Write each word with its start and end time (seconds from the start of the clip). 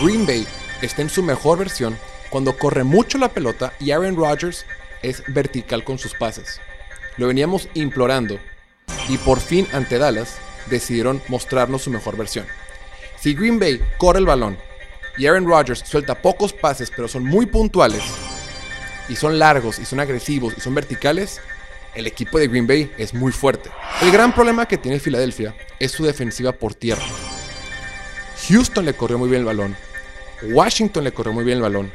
Green 0.00 0.26
Bay 0.26 0.46
está 0.82 1.00
en 1.00 1.08
su 1.08 1.22
mejor 1.22 1.58
versión 1.58 1.96
cuando 2.28 2.58
corre 2.58 2.84
mucho 2.84 3.16
la 3.16 3.30
pelota 3.30 3.72
y 3.80 3.92
Aaron 3.92 4.14
Rodgers 4.14 4.66
es 5.02 5.22
vertical 5.28 5.84
con 5.84 5.98
sus 5.98 6.12
pases. 6.12 6.60
Lo 7.16 7.28
veníamos 7.28 7.68
implorando 7.72 8.38
y 9.08 9.16
por 9.16 9.40
fin 9.40 9.66
ante 9.72 9.96
Dallas 9.96 10.36
decidieron 10.66 11.22
mostrarnos 11.28 11.82
su 11.82 11.90
mejor 11.90 12.18
versión. 12.18 12.44
Si 13.18 13.32
Green 13.32 13.58
Bay 13.58 13.80
corre 13.96 14.18
el 14.18 14.26
balón 14.26 14.58
y 15.16 15.26
Aaron 15.26 15.46
Rodgers 15.46 15.82
suelta 15.86 16.20
pocos 16.20 16.52
pases 16.52 16.92
pero 16.94 17.08
son 17.08 17.24
muy 17.24 17.46
puntuales 17.46 18.02
y 19.08 19.16
son 19.16 19.38
largos 19.38 19.78
y 19.78 19.86
son 19.86 20.00
agresivos 20.00 20.52
y 20.58 20.60
son 20.60 20.74
verticales, 20.74 21.40
el 21.94 22.06
equipo 22.06 22.38
de 22.38 22.48
Green 22.48 22.66
Bay 22.66 22.92
es 22.98 23.14
muy 23.14 23.32
fuerte. 23.32 23.70
El 24.02 24.12
gran 24.12 24.34
problema 24.34 24.68
que 24.68 24.76
tiene 24.76 25.00
Filadelfia 25.00 25.54
es 25.78 25.92
su 25.92 26.04
defensiva 26.04 26.52
por 26.52 26.74
tierra. 26.74 27.04
Houston 28.48 28.84
le 28.84 28.92
corrió 28.94 29.16
muy 29.16 29.30
bien 29.30 29.40
el 29.40 29.46
balón. 29.46 29.85
Washington 30.42 31.04
le 31.04 31.12
corrió 31.12 31.32
muy 31.32 31.44
bien 31.44 31.58
el 31.58 31.62
balón. 31.62 31.92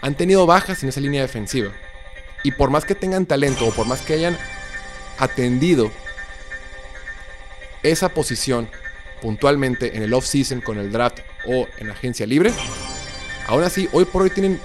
Han 0.00 0.14
tenido 0.14 0.46
bajas 0.46 0.82
en 0.82 0.88
esa 0.88 1.00
línea 1.00 1.22
defensiva. 1.22 1.70
Y 2.42 2.52
por 2.52 2.70
más 2.70 2.84
que 2.84 2.94
tengan 2.94 3.26
talento 3.26 3.66
o 3.66 3.72
por 3.72 3.86
más 3.86 4.02
que 4.02 4.14
hayan 4.14 4.36
atendido 5.18 5.90
esa 7.82 8.08
posición 8.08 8.68
puntualmente 9.20 9.96
en 9.96 10.02
el 10.02 10.12
off-season 10.14 10.60
con 10.60 10.78
el 10.78 10.90
draft 10.90 11.20
o 11.46 11.68
en 11.78 11.90
agencia 11.90 12.26
libre, 12.26 12.52
aún 13.46 13.62
así 13.62 13.88
hoy 13.92 14.04
por 14.04 14.22
hoy 14.22 14.30
tienen 14.30 14.60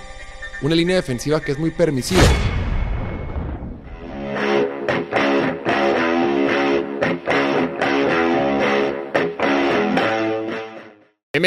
una 0.61 0.75
línea 0.75 0.95
defensiva 0.95 1.41
que 1.41 1.51
es 1.51 1.59
muy 1.59 1.69
permisiva. 1.69 2.23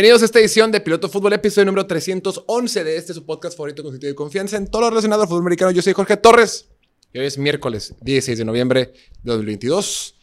Bienvenidos 0.01 0.23
a 0.23 0.25
esta 0.25 0.39
edición 0.39 0.73
de 0.73 0.81
Piloto 0.81 1.11
Fútbol, 1.11 1.35
episodio 1.35 1.67
número 1.67 1.87
311 1.87 2.85
de 2.85 2.97
este 2.97 3.13
su 3.13 3.27
podcast 3.27 3.55
favorito 3.55 3.83
con 3.83 3.93
sentido 3.93 4.11
de 4.11 4.15
confianza 4.15 4.57
en 4.57 4.67
todo 4.67 4.81
lo 4.81 4.89
relacionado 4.89 5.21
al 5.21 5.29
fútbol 5.29 5.43
americano. 5.43 5.73
Yo 5.73 5.83
soy 5.83 5.93
Jorge 5.93 6.17
Torres 6.17 6.71
y 7.13 7.19
hoy 7.19 7.27
es 7.27 7.37
miércoles 7.37 7.95
16 8.01 8.39
de 8.39 8.45
noviembre 8.47 8.95
de 9.23 9.31
2022. 9.31 10.15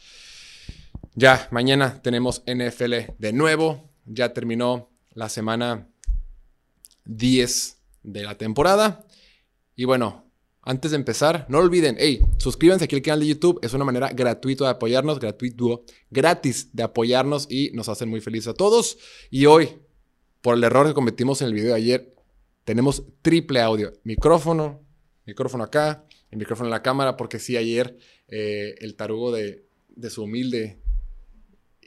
Ya 1.13 1.47
mañana 1.51 2.01
tenemos 2.01 2.41
NFL 2.47 3.13
de 3.19 3.33
nuevo. 3.33 3.87
Ya 4.07 4.33
terminó 4.33 4.89
la 5.13 5.29
semana 5.29 5.87
10 7.05 7.77
de 8.01 8.23
la 8.23 8.35
temporada. 8.35 9.05
Y 9.75 9.85
bueno, 9.85 10.26
antes 10.67 10.91
de 10.91 10.97
empezar, 10.97 11.45
no 11.47 11.59
olviden, 11.59 11.95
hey, 11.97 12.21
suscríbanse 12.39 12.83
aquí 12.83 12.97
al 12.97 13.01
canal 13.01 13.21
de 13.21 13.27
YouTube, 13.27 13.57
es 13.61 13.73
una 13.73 13.85
manera 13.85 14.09
gratuita 14.09 14.65
de 14.65 14.71
apoyarnos, 14.71 15.17
gratuito, 15.17 15.85
gratis 16.11 16.71
de 16.73 16.83
apoyarnos 16.83 17.47
y 17.49 17.71
nos 17.71 17.87
hacen 17.87 18.09
muy 18.09 18.19
felices 18.19 18.49
a 18.49 18.53
todos. 18.53 18.97
Y 19.29 19.45
hoy, 19.45 19.79
por 20.41 20.57
el 20.57 20.63
error 20.65 20.85
que 20.85 20.93
cometimos 20.93 21.41
en 21.41 21.47
el 21.47 21.53
video 21.53 21.69
de 21.69 21.75
ayer, 21.75 22.13
tenemos 22.65 23.05
triple 23.21 23.61
audio, 23.61 23.93
micrófono, 24.03 24.85
micrófono 25.25 25.63
acá, 25.63 26.03
el 26.31 26.37
micrófono 26.37 26.67
en 26.67 26.71
la 26.71 26.83
cámara, 26.83 27.15
porque 27.15 27.39
sí, 27.39 27.55
ayer 27.55 27.97
eh, 28.27 28.75
el 28.79 28.97
tarugo 28.97 29.31
de, 29.31 29.63
su 30.09 30.23
humilde 30.23 30.81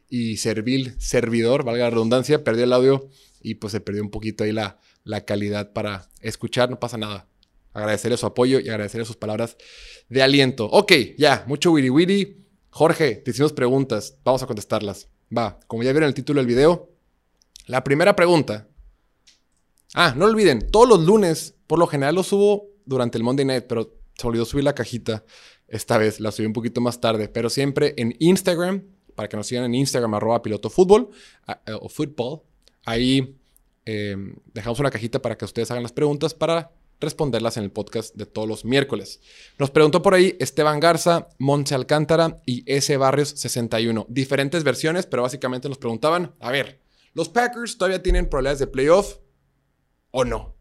y 0.09 0.39
servil 0.39 0.95
servidor, 0.99 1.65
valga 1.65 1.85
la 1.85 1.91
redundancia, 1.91 2.45
perdió 2.45 2.65
el 2.65 2.73
audio 2.73 3.11
y 3.43 3.57
pues 3.57 3.73
se 3.73 3.83
perdió 3.83 4.03
un 4.03 4.11
poquito 4.11 4.45
ahí 4.45 4.53
la 4.53 5.25
calidad 5.27 5.75
para 5.75 6.09
escuchar, 6.23 6.71
no 6.71 6.81
pasa 6.81 6.97
nada 6.97 7.27
agradecerle 7.73 8.17
su 8.17 8.27
apoyo 8.27 8.61
y 8.61 8.69
agradecerle 8.69 9.05
sus 9.05 9.17
palabras 9.17 9.57
de 10.09 10.23
aliento. 10.23 10.67
Ok, 10.67 10.93
ya, 11.19 11.45
mucho 11.47 11.73
wiri 11.73 11.91
wiri. 11.91 12.45
Jorge, 12.71 13.17
te 13.17 13.31
hicimos 13.31 13.53
preguntas, 13.53 14.19
vamos 14.25 14.43
a 14.43 14.47
contestarlas. 14.47 15.09
Va, 15.37 15.59
como 15.67 15.83
ya 15.83 15.93
vieron 15.93 16.09
el 16.09 16.15
título 16.15 16.41
del 16.41 16.47
video, 16.47 16.91
la 17.67 17.85
primera 17.85 18.17
pregunta. 18.17 18.69
Ah, 19.95 20.15
no 20.17 20.25
olviden, 20.25 20.71
todos 20.71 20.89
los 20.89 21.01
lunes, 21.01 21.55
por 21.67 21.79
lo 21.79 21.87
general 21.87 22.15
lo 22.15 22.23
subo 22.23 22.69
durante 22.85 23.19
el 23.19 23.25
Monday 23.25 23.45
Night, 23.45 23.65
pero 23.69 23.97
se 24.17 24.27
olvidó 24.27 24.45
subir 24.45 24.65
la 24.65 24.75
cajita. 24.75 25.25
Esta 25.67 25.99
vez 25.99 26.21
la 26.21 26.33
subí 26.33 26.47
un 26.47 26.53
poquito 26.53 26.81
más 26.81 27.01
tarde, 27.01 27.29
pero 27.29 27.49
siempre 27.49 27.95
en 27.97 28.15
Instagram, 28.19 28.85
para 29.15 29.29
que 29.29 29.37
nos 29.37 29.47
sigan 29.47 29.65
en 29.65 29.75
Instagram, 29.75 30.15
arroba 30.15 30.43
piloto 30.43 30.71
fútbol 30.71 31.11
eh, 31.47 31.73
o 31.81 31.89
fútbol. 31.89 32.43
Ahí 32.85 33.37
eh, 33.85 34.17
dejamos 34.53 34.81
una 34.81 34.91
cajita 34.91 35.23
para 35.23 35.37
que 35.37 35.45
ustedes 35.45 35.71
hagan 35.71 35.83
las 35.83 35.93
preguntas 35.93 36.35
para 36.35 36.73
responderlas 37.01 37.57
en 37.57 37.65
el 37.65 37.73
podcast 37.73 38.15
de 38.15 38.27
todos 38.27 38.47
los 38.47 38.65
miércoles. 38.65 39.21
Nos 39.59 39.71
preguntó 39.71 40.03
por 40.03 40.15
ahí 40.15 40.37
Esteban 40.39 40.81
Garza, 40.81 41.29
Monte 41.39 41.75
Alcántara 41.75 42.41
y 42.47 42.63
S. 42.71 42.97
Barrios 42.97 43.31
61. 43.31 44.07
Diferentes 44.09 44.63
versiones, 44.65 45.07
pero 45.07 45.23
básicamente 45.23 45.69
nos 45.69 45.79
preguntaban, 45.79 46.35
a 46.41 46.51
ver, 46.51 46.81
¿los 47.15 47.29
Packers 47.29 47.79
todavía 47.79 48.03
tienen 48.03 48.29
probabilidades 48.29 48.61
de 48.61 48.67
playoff 48.67 49.17
o 50.11 50.25
no? 50.25 50.57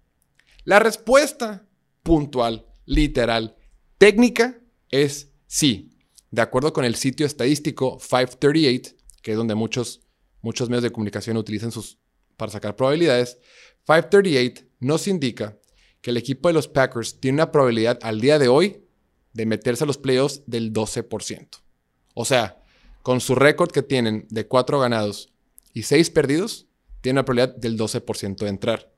La 0.63 0.79
respuesta 0.79 1.67
puntual, 2.03 2.65
literal, 2.85 3.57
técnica 3.97 4.59
es 4.89 5.31
sí. 5.47 5.97
De 6.31 6.41
acuerdo 6.41 6.73
con 6.73 6.85
el 6.85 6.95
sitio 6.95 7.25
estadístico 7.25 7.97
538, 7.97 8.95
que 9.21 9.31
es 9.31 9.37
donde 9.37 9.55
muchos, 9.55 10.01
muchos 10.41 10.69
medios 10.69 10.83
de 10.83 10.91
comunicación 10.91 11.37
utilizan 11.37 11.71
sus 11.71 11.99
para 12.37 12.51
sacar 12.51 12.75
probabilidades, 12.75 13.39
538 13.85 14.63
nos 14.79 15.07
indica 15.07 15.58
que 16.01 16.11
el 16.11 16.17
equipo 16.17 16.49
de 16.49 16.53
los 16.53 16.67
Packers 16.67 17.19
tiene 17.19 17.37
una 17.37 17.51
probabilidad 17.51 17.99
al 18.01 18.21
día 18.21 18.39
de 18.39 18.47
hoy 18.47 18.83
de 19.33 19.45
meterse 19.45 19.83
a 19.83 19.87
los 19.87 19.97
playoffs 19.97 20.43
del 20.45 20.73
12%. 20.73 21.47
O 22.13 22.25
sea, 22.25 22.61
con 23.01 23.21
su 23.21 23.35
récord 23.35 23.71
que 23.71 23.83
tienen 23.83 24.27
de 24.29 24.47
4 24.47 24.79
ganados 24.79 25.31
y 25.73 25.83
6 25.83 26.09
perdidos, 26.09 26.67
tiene 27.01 27.19
una 27.19 27.25
probabilidad 27.25 27.57
del 27.57 27.77
12% 27.77 28.37
de 28.37 28.49
entrar. 28.49 28.91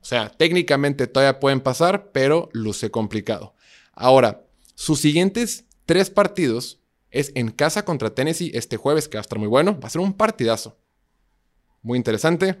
O 0.00 0.04
sea, 0.04 0.30
técnicamente 0.30 1.06
todavía 1.06 1.40
pueden 1.40 1.60
pasar, 1.60 2.10
pero 2.12 2.48
luce 2.52 2.90
complicado. 2.90 3.54
Ahora, 3.92 4.46
sus 4.74 4.98
siguientes 4.98 5.66
tres 5.84 6.08
partidos 6.08 6.80
es 7.10 7.32
en 7.34 7.50
casa 7.50 7.84
contra 7.84 8.14
Tennessee 8.14 8.52
este 8.54 8.76
jueves, 8.76 9.08
que 9.08 9.18
va 9.18 9.20
a 9.20 9.22
estar 9.22 9.38
muy 9.38 9.48
bueno. 9.48 9.78
Va 9.78 9.88
a 9.88 9.90
ser 9.90 10.00
un 10.00 10.14
partidazo. 10.14 10.78
Muy 11.82 11.98
interesante. 11.98 12.58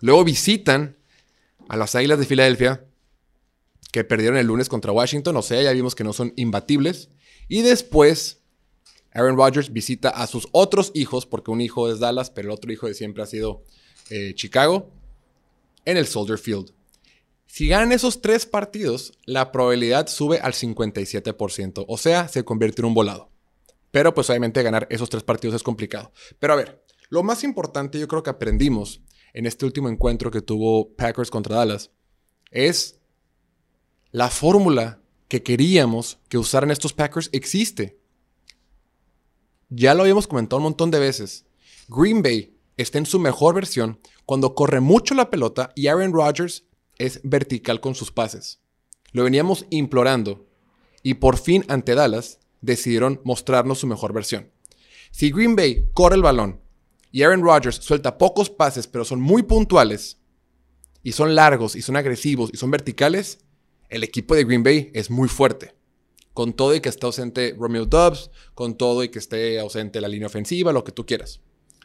Luego 0.00 0.24
visitan 0.24 0.97
a 1.68 1.76
las 1.76 1.94
Águilas 1.94 2.18
de 2.18 2.26
Filadelfia, 2.26 2.84
que 3.92 4.04
perdieron 4.04 4.38
el 4.38 4.46
lunes 4.46 4.68
contra 4.68 4.92
Washington. 4.92 5.36
O 5.36 5.42
sea, 5.42 5.62
ya 5.62 5.72
vimos 5.72 5.94
que 5.94 6.04
no 6.04 6.12
son 6.12 6.32
imbatibles. 6.36 7.10
Y 7.48 7.62
después, 7.62 8.42
Aaron 9.12 9.36
Rodgers 9.36 9.72
visita 9.72 10.10
a 10.10 10.26
sus 10.26 10.48
otros 10.52 10.90
hijos, 10.94 11.26
porque 11.26 11.50
un 11.50 11.60
hijo 11.60 11.90
es 11.90 12.00
Dallas, 12.00 12.30
pero 12.30 12.48
el 12.48 12.54
otro 12.54 12.72
hijo 12.72 12.86
de 12.86 12.94
siempre 12.94 13.22
ha 13.22 13.26
sido 13.26 13.62
eh, 14.10 14.34
Chicago, 14.34 14.90
en 15.84 15.96
el 15.96 16.06
Soldier 16.06 16.38
Field. 16.38 16.72
Si 17.46 17.66
ganan 17.66 17.92
esos 17.92 18.20
tres 18.20 18.44
partidos, 18.44 19.12
la 19.24 19.52
probabilidad 19.52 20.06
sube 20.06 20.38
al 20.38 20.52
57%. 20.52 21.84
O 21.88 21.96
sea, 21.96 22.28
se 22.28 22.44
convierte 22.44 22.82
en 22.82 22.86
un 22.86 22.94
volado. 22.94 23.30
Pero 23.90 24.12
pues 24.12 24.28
obviamente 24.28 24.62
ganar 24.62 24.86
esos 24.90 25.08
tres 25.08 25.22
partidos 25.22 25.56
es 25.56 25.62
complicado. 25.62 26.12
Pero 26.38 26.52
a 26.52 26.56
ver, 26.56 26.84
lo 27.08 27.22
más 27.22 27.42
importante 27.44 27.98
yo 27.98 28.06
creo 28.06 28.22
que 28.22 28.30
aprendimos 28.30 29.00
en 29.32 29.46
este 29.46 29.64
último 29.64 29.88
encuentro 29.88 30.30
que 30.30 30.42
tuvo 30.42 30.94
Packers 30.94 31.30
contra 31.30 31.56
Dallas 31.56 31.90
es 32.50 33.00
la 34.10 34.30
fórmula 34.30 35.00
que 35.28 35.42
queríamos 35.42 36.18
que 36.28 36.38
usaran 36.38 36.70
estos 36.70 36.92
Packers 36.92 37.28
existe. 37.32 37.98
Ya 39.68 39.94
lo 39.94 40.02
habíamos 40.02 40.26
comentado 40.26 40.56
un 40.58 40.64
montón 40.64 40.90
de 40.90 40.98
veces. 40.98 41.44
Green 41.88 42.22
Bay 42.22 42.56
está 42.76 42.98
en 42.98 43.06
su 43.06 43.18
mejor 43.18 43.54
versión 43.54 44.00
cuando 44.24 44.54
corre 44.54 44.80
mucho 44.80 45.14
la 45.14 45.30
pelota 45.30 45.72
y 45.74 45.88
Aaron 45.88 46.12
Rodgers 46.12 46.64
es 46.96 47.20
vertical 47.22 47.80
con 47.80 47.94
sus 47.94 48.10
pases. 48.10 48.60
Lo 49.12 49.24
veníamos 49.24 49.66
implorando 49.70 50.46
y 51.02 51.14
por 51.14 51.36
fin 51.36 51.64
ante 51.68 51.94
Dallas 51.94 52.40
decidieron 52.60 53.20
mostrarnos 53.24 53.78
su 53.78 53.86
mejor 53.86 54.12
versión. 54.12 54.50
Si 55.10 55.30
Green 55.30 55.56
Bay 55.56 55.88
corre 55.92 56.16
el 56.16 56.22
balón 56.22 56.60
y 57.10 57.22
Aaron 57.22 57.42
Rodgers 57.42 57.76
suelta 57.76 58.18
pocos 58.18 58.50
pases, 58.50 58.86
pero 58.86 59.04
son 59.04 59.20
muy 59.20 59.42
puntuales, 59.42 60.18
y 61.02 61.12
son 61.12 61.34
largos, 61.34 61.76
y 61.76 61.82
son 61.82 61.96
agresivos, 61.96 62.50
y 62.52 62.56
son 62.56 62.70
verticales, 62.70 63.38
el 63.88 64.04
equipo 64.04 64.34
de 64.34 64.44
Green 64.44 64.62
Bay 64.62 64.90
es 64.94 65.10
muy 65.10 65.28
fuerte. 65.28 65.74
Con 66.34 66.52
todo 66.52 66.74
y 66.74 66.80
que 66.80 66.88
esté 66.88 67.06
ausente 67.06 67.54
Romeo 67.58 67.86
Dobbs, 67.86 68.30
con 68.54 68.76
todo 68.76 69.02
y 69.02 69.08
que 69.08 69.18
esté 69.18 69.58
ausente 69.58 70.00
la 70.00 70.08
línea 70.08 70.26
ofensiva, 70.26 70.72
lo 70.72 70.84
que 70.84 70.92
tú 70.92 71.06
quieras. 71.06 71.40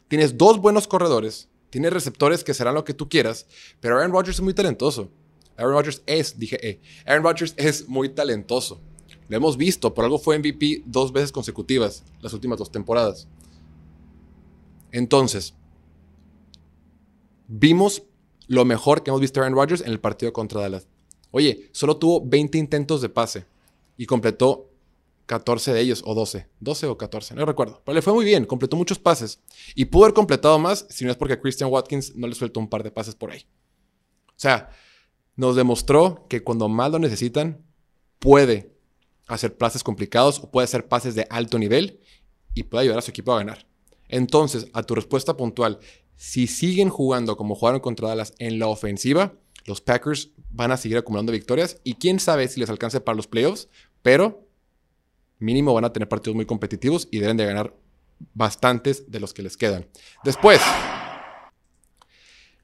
Tienes 0.08 0.38
dos 0.38 0.60
buenos 0.60 0.88
corredores, 0.88 1.50
tienes 1.70 1.94
receptores 1.94 2.44
que 2.44 2.54
serán 2.54 2.76
lo 2.76 2.84
que 2.84 2.94
tú 2.94 3.10
quieras, 3.10 3.48
pero 3.80 3.98
Aaron 3.98 4.12
Rodgers 4.12 4.38
es 4.38 4.42
muy 4.42 4.54
talentoso. 4.54 5.10
Aaron 5.58 5.74
Rodgers 5.74 6.04
es, 6.06 6.38
dije, 6.38 6.68
eh, 6.68 6.82
Aaron 7.06 7.24
Rodgers 7.24 7.54
es 7.58 7.88
muy 7.88 8.10
talentoso. 8.10 8.82
Lo 9.30 9.38
hemos 9.38 9.58
visto, 9.58 9.94
por 9.94 10.04
algo 10.06 10.20
fue 10.20 10.38
MVP 10.38 10.84
dos 10.86 11.12
veces 11.12 11.32
consecutivas 11.32 12.04
las 12.22 12.34
últimas 12.34 12.60
dos 12.60 12.72
temporadas. 12.72 13.28
Entonces, 14.94 15.56
vimos 17.48 18.04
lo 18.48 18.64
mejor 18.64 19.04
que 19.04 19.10
hemos 19.10 19.20
visto 19.20 19.40
a 19.40 19.44
Aaron 19.44 19.58
Rodgers 19.58 19.82
en 19.82 19.92
el 19.92 20.00
partido 20.00 20.32
contra 20.32 20.62
Dallas. 20.62 20.88
Oye, 21.32 21.70
solo 21.74 21.98
tuvo 21.98 22.22
20 22.24 22.60
intentos 22.60 23.02
de 23.02 23.10
pase 23.10 23.46
y 23.98 24.06
completó 24.06 24.70
14 25.26 25.74
de 25.74 25.82
ellos, 25.82 26.04
o 26.06 26.14
12, 26.14 26.48
12 26.60 26.88
o 26.88 26.98
14, 26.98 27.34
no 27.34 27.46
recuerdo. 27.46 27.82
Pero 27.84 27.96
le 27.96 28.04
fue 28.04 28.14
muy 28.14 28.24
bien, 28.24 28.46
completó 28.46 28.78
muchos 28.78 29.00
pases. 29.00 29.40
Y 29.74 29.86
pudo 29.86 30.04
haber 30.04 30.14
completado 30.14 30.60
más 30.60 30.86
si 30.90 31.06
no 31.06 31.12
es 31.12 31.18
porque 31.18 31.40
Christian 31.40 31.72
Watkins 31.72 32.16
no 32.16 32.28
le 32.28 32.36
sueltó 32.36 32.60
un 32.60 32.70
par 32.70 32.84
de 32.84 32.92
pases 32.92 33.16
por 33.16 33.32
ahí. 33.32 33.48
O 34.28 34.34
sea, 34.36 34.70
nos 35.36 35.56
demostró 35.56 36.28
que 36.30 36.44
cuando 36.44 36.70
más 36.70 36.92
lo 36.92 37.00
necesitan, 37.00 37.66
puede 38.20 38.76
hacer 39.26 39.58
pases 39.58 39.84
complicados 39.84 40.40
o 40.40 40.52
puede 40.52 40.66
hacer 40.66 40.88
pases 40.88 41.16
de 41.16 41.26
alto 41.32 41.58
nivel 41.58 42.00
y 42.54 42.64
puede 42.64 42.84
ayudar 42.84 43.00
a 43.00 43.02
su 43.02 43.10
equipo 43.10 43.34
a 43.34 43.40
ganar. 43.40 43.73
Entonces, 44.14 44.68
a 44.74 44.84
tu 44.84 44.94
respuesta 44.94 45.36
puntual, 45.36 45.80
si 46.16 46.46
siguen 46.46 46.90
jugando 46.90 47.36
como 47.36 47.56
jugaron 47.56 47.80
contra 47.80 48.10
Dallas 48.10 48.36
en 48.38 48.60
la 48.60 48.68
ofensiva, 48.68 49.34
los 49.66 49.82
Packers 49.82 50.30
van 50.52 50.72
a 50.72 50.78
seguir 50.78 50.98
acumulando 50.98 51.32
victorias 51.32 51.80
y 51.84 51.96
quién 51.96 52.20
sabe 52.20 52.48
si 52.48 52.60
les 52.60 52.70
alcance 52.70 53.02
para 53.02 53.16
los 53.16 53.26
playoffs, 53.26 53.70
pero 54.04 54.48
mínimo 55.40 55.74
van 55.74 55.86
a 55.86 55.94
tener 55.94 56.08
partidos 56.08 56.36
muy 56.36 56.46
competitivos 56.46 57.08
y 57.10 57.18
deben 57.18 57.38
de 57.38 57.46
ganar 57.48 57.76
bastantes 58.36 59.10
de 59.10 59.20
los 59.20 59.34
que 59.34 59.42
les 59.42 59.58
quedan. 59.58 59.88
Después, 60.24 60.62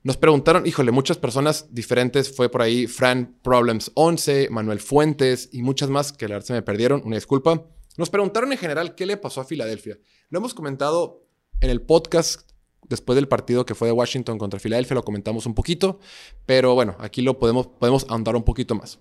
nos 0.04 0.18
preguntaron, 0.18 0.68
híjole, 0.68 0.92
muchas 0.92 1.18
personas 1.18 1.74
diferentes, 1.74 2.32
fue 2.36 2.50
por 2.50 2.62
ahí 2.62 2.86
Fran 2.86 3.40
Problems 3.42 3.92
11, 3.96 4.50
Manuel 4.52 4.82
Fuentes 4.82 5.50
y 5.52 5.64
muchas 5.64 5.90
más 5.90 6.14
que 6.14 6.28
la 6.28 6.36
verdad 6.36 6.46
se 6.46 6.54
me 6.54 6.62
perdieron, 6.62 7.02
una 7.04 7.16
disculpa. 7.16 7.66
Nos 7.98 8.12
preguntaron 8.12 8.52
en 8.52 8.60
general 8.60 8.94
qué 8.94 9.08
le 9.08 9.18
pasó 9.18 9.42
a 9.42 9.46
Filadelfia. 9.46 9.98
Lo 10.30 10.38
hemos 10.38 10.54
comentado 10.54 11.26
en 11.62 11.70
el 11.70 11.82
podcast 11.82 12.50
después 12.88 13.16
del 13.16 13.28
partido 13.28 13.66
que 13.66 13.76
fue 13.76 13.88
de 13.88 13.92
Washington 13.92 14.38
contra 14.38 14.60
Filadelfia, 14.60 14.96
lo 14.96 15.04
comentamos 15.04 15.46
un 15.46 15.54
poquito, 15.54 16.00
pero 16.46 16.74
bueno, 16.74 16.96
aquí 17.00 17.22
lo 17.22 17.38
podemos, 17.40 17.68
podemos 17.68 18.06
ahondar 18.10 18.36
un 18.36 18.44
poquito 18.44 18.76
más. 18.76 19.00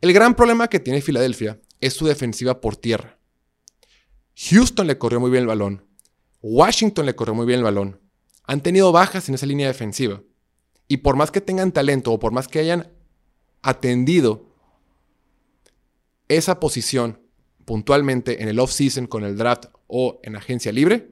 El 0.00 0.12
gran 0.12 0.34
problema 0.34 0.68
que 0.68 0.80
tiene 0.80 1.00
Filadelfia 1.00 1.60
es 1.80 1.94
su 1.94 2.06
defensiva 2.06 2.60
por 2.60 2.76
tierra. 2.76 3.18
Houston 4.36 4.86
le 4.86 4.98
corrió 4.98 5.20
muy 5.20 5.30
bien 5.30 5.42
el 5.42 5.46
balón. 5.48 5.86
Washington 6.40 7.06
le 7.06 7.14
corrió 7.14 7.34
muy 7.34 7.46
bien 7.46 7.58
el 7.58 7.64
balón. 7.64 8.00
Han 8.44 8.62
tenido 8.62 8.90
bajas 8.90 9.28
en 9.28 9.36
esa 9.36 9.46
línea 9.46 9.68
defensiva. 9.68 10.22
Y 10.88 10.98
por 10.98 11.16
más 11.16 11.30
que 11.30 11.40
tengan 11.40 11.70
talento 11.70 12.12
o 12.12 12.18
por 12.18 12.32
más 12.32 12.48
que 12.48 12.58
hayan 12.58 12.92
atendido 13.62 14.52
esa 16.28 16.58
posición 16.58 17.20
puntualmente 17.64 18.42
en 18.42 18.48
el 18.48 18.58
off-season 18.58 19.06
con 19.06 19.22
el 19.22 19.36
draft 19.36 19.66
o 19.86 20.18
en 20.24 20.34
agencia 20.34 20.72
libre, 20.72 21.11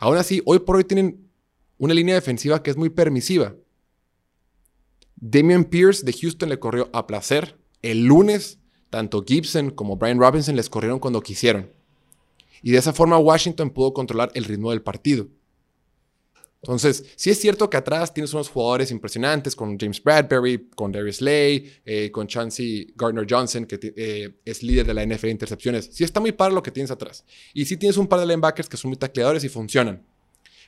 aún 0.00 0.16
así, 0.16 0.40
hoy 0.46 0.60
por 0.60 0.76
hoy 0.76 0.84
tienen 0.84 1.30
una 1.76 1.94
línea 1.94 2.14
defensiva 2.14 2.62
que 2.62 2.70
es 2.70 2.76
muy 2.76 2.88
permisiva. 2.88 3.54
Damian 5.16 5.64
Pierce 5.64 6.04
de 6.04 6.14
Houston 6.14 6.48
le 6.48 6.58
corrió 6.58 6.88
a 6.94 7.06
placer. 7.06 7.58
El 7.82 8.06
lunes, 8.06 8.58
tanto 8.88 9.22
Gibson 9.22 9.70
como 9.70 9.96
Brian 9.96 10.18
Robinson 10.18 10.56
les 10.56 10.70
corrieron 10.70 10.98
cuando 10.98 11.20
quisieron. 11.20 11.70
Y 12.62 12.70
de 12.70 12.78
esa 12.78 12.94
forma 12.94 13.18
Washington 13.18 13.70
pudo 13.70 13.92
controlar 13.92 14.30
el 14.34 14.44
ritmo 14.44 14.70
del 14.70 14.82
partido. 14.82 15.28
Entonces, 16.62 17.04
sí 17.16 17.30
es 17.30 17.40
cierto 17.40 17.70
que 17.70 17.78
atrás 17.78 18.12
tienes 18.12 18.34
unos 18.34 18.50
jugadores 18.50 18.90
impresionantes 18.90 19.56
con 19.56 19.78
James 19.78 20.02
Bradbury, 20.02 20.68
con 20.76 20.92
Darius 20.92 21.22
Lay, 21.22 21.72
eh, 21.86 22.10
con 22.10 22.26
Chancey 22.26 22.92
Gardner 22.96 23.26
Johnson, 23.28 23.64
que 23.64 23.78
eh, 23.82 24.30
es 24.44 24.62
líder 24.62 24.86
de 24.86 24.92
la 24.92 25.06
NFL 25.06 25.26
de 25.26 25.30
intercepciones. 25.30 25.88
Sí 25.90 26.04
está 26.04 26.20
muy 26.20 26.32
para 26.32 26.52
lo 26.52 26.62
que 26.62 26.70
tienes 26.70 26.90
atrás. 26.90 27.24
Y 27.54 27.64
sí 27.64 27.78
tienes 27.78 27.96
un 27.96 28.06
par 28.06 28.20
de 28.20 28.26
linebackers 28.26 28.68
que 28.68 28.76
son 28.76 28.90
muy 28.90 28.98
tacleadores 28.98 29.42
y 29.42 29.48
funcionan. 29.48 30.04